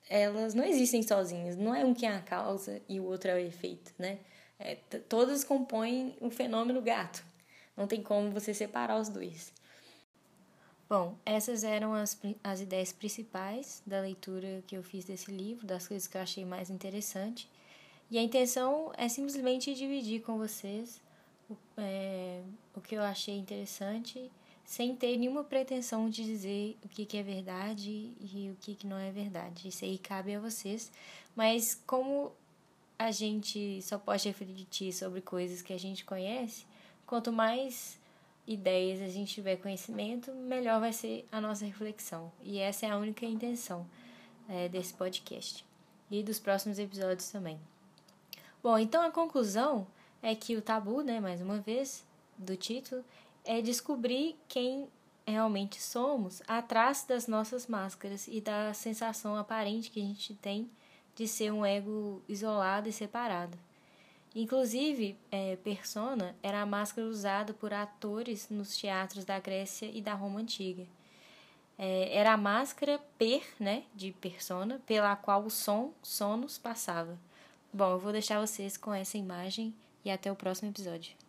elas 0.09 0.55
não 0.55 0.65
existem 0.65 1.03
sozinhas. 1.03 1.57
Não 1.57 1.75
é 1.75 1.85
um 1.85 1.93
que 1.93 2.07
é 2.07 2.17
a 2.17 2.21
causa 2.21 2.81
e 2.89 3.01
o 3.01 3.05
outro 3.05 3.31
é 3.31 3.35
o 3.35 3.39
efeito, 3.39 3.93
né? 3.99 4.19
É, 4.59 4.77
todas 5.09 5.45
compõem 5.45 6.17
o 6.21 6.31
fenômeno 6.31 6.81
gato. 6.81 7.25
Não 7.77 7.87
tem 7.87 8.01
como 8.01 8.31
você 8.31 8.55
separar 8.55 8.99
os 8.99 9.09
dois. 9.09 9.53
Bom, 10.95 11.19
essas 11.27 11.65
eram 11.65 11.93
as, 11.93 12.17
as 12.45 12.61
ideias 12.61 12.93
principais 12.93 13.83
da 13.85 13.99
leitura 14.01 14.63
que 14.65 14.77
eu 14.77 14.83
fiz 14.85 15.05
desse 15.05 15.29
livro, 15.29 15.67
das 15.67 15.89
coisas 15.89 16.07
que 16.07 16.17
eu 16.17 16.21
achei 16.21 16.45
mais 16.45 16.71
interessante. 16.71 17.51
E 18.09 18.17
a 18.17 18.23
intenção 18.23 18.93
é 18.97 19.09
simplesmente 19.09 19.75
dividir 19.75 20.23
com 20.23 20.39
vocês 20.39 21.03
o, 21.51 21.57
é, 21.79 22.43
o 22.77 22.81
que 22.81 22.95
eu 22.95 23.03
achei 23.03 23.37
interessante, 23.37 24.31
sem 24.65 24.95
ter 24.95 25.17
nenhuma 25.17 25.43
pretensão 25.43 26.09
de 26.09 26.23
dizer 26.23 26.79
o 26.85 26.89
que, 26.89 27.05
que 27.05 27.17
é 27.17 27.25
verdade 27.25 28.13
e 28.21 28.53
o 28.53 28.57
que, 28.61 28.77
que 28.77 28.87
não 28.87 28.97
é 28.97 29.11
verdade. 29.11 29.67
Isso 29.67 29.85
aí 29.85 29.99
cabe 29.99 30.37
a 30.37 30.39
vocês. 30.39 30.93
Mas 31.35 31.75
como 31.89 32.31
a 32.97 33.11
gente 33.11 33.83
só 33.83 33.99
pode 33.99 34.29
refletir 34.29 34.93
sobre 34.93 35.21
coisas 35.21 35.61
que 35.61 35.73
a 35.73 35.79
gente 35.79 36.05
conhece, 36.05 36.65
quanto 37.05 37.33
mais 37.33 37.99
ideias 38.47 39.01
a 39.01 39.09
gente 39.09 39.35
tiver 39.35 39.57
conhecimento, 39.57 40.33
melhor 40.33 40.81
vai 40.81 40.93
ser 40.93 41.27
a 41.33 41.41
nossa 41.41 41.65
reflexão. 41.65 42.31
E 42.43 42.59
essa 42.59 42.87
é 42.87 42.91
a 42.91 42.97
única 42.97 43.25
intenção 43.25 43.87
é, 44.49 44.69
desse 44.69 44.93
podcast 44.95 45.65
e 46.11 46.23
dos 46.23 46.39
próximos 46.39 46.79
episódios 46.79 47.31
também. 47.31 47.59
Bom, 48.63 48.79
então 48.79 49.03
a 49.03 49.11
conclusão 49.11 49.87
é 50.23 50.35
que 50.35 50.57
o 50.57 50.63
tabu, 50.63 51.03
né, 51.03 51.21
mais 51.21 51.41
uma 51.41 51.59
vez, 51.59 52.05
do 52.37 52.57
título, 52.57 53.05
é 53.45 53.61
descobrir 53.61 54.37
quem 54.49 54.89
realmente 55.27 55.81
somos 55.81 56.43
atrás 56.47 57.05
das 57.05 57.27
nossas 57.27 57.67
máscaras 57.67 58.27
e 58.29 58.41
da 58.41 58.73
sensação 58.75 59.37
aparente 59.37 59.91
que 59.91 60.01
a 60.01 60.05
gente 60.05 60.35
tem 60.35 60.71
de 61.15 61.29
ser 61.29 61.53
um 61.53 61.65
ego 61.65 62.23
isolado 62.29 62.89
e 62.89 62.93
separado. 62.93 63.57
Inclusive, 64.35 65.17
é, 65.31 65.57
persona 65.57 66.35
era 66.43 66.61
a 66.61 66.67
máscara 66.67 67.07
usada 67.07 67.55
por 67.55 67.73
atores 67.73 68.49
nos 68.51 68.77
teatros 68.77 69.25
da 69.25 69.39
Grécia 69.39 69.89
e 69.93 70.03
da 70.03 70.15
Roma 70.15 70.41
Antiga. 70.41 70.85
É, 71.79 72.17
era 72.17 72.33
a 72.33 72.37
máscara 72.37 73.01
per, 73.17 73.43
né, 73.61 73.85
de 73.95 74.13
persona, 74.13 74.81
pela 74.87 75.15
qual 75.15 75.45
o 75.45 75.51
som, 75.51 75.93
sonos, 76.03 76.59
passava. 76.59 77.17
Bom, 77.73 77.93
eu 77.93 77.99
vou 77.99 78.13
deixar 78.13 78.41
vocês 78.41 78.77
com 78.77 78.93
essa 78.93 79.17
imagem 79.17 79.75
e 80.05 80.11
até 80.11 80.31
o 80.31 80.37
próximo 80.37 80.71
episódio. 80.71 81.24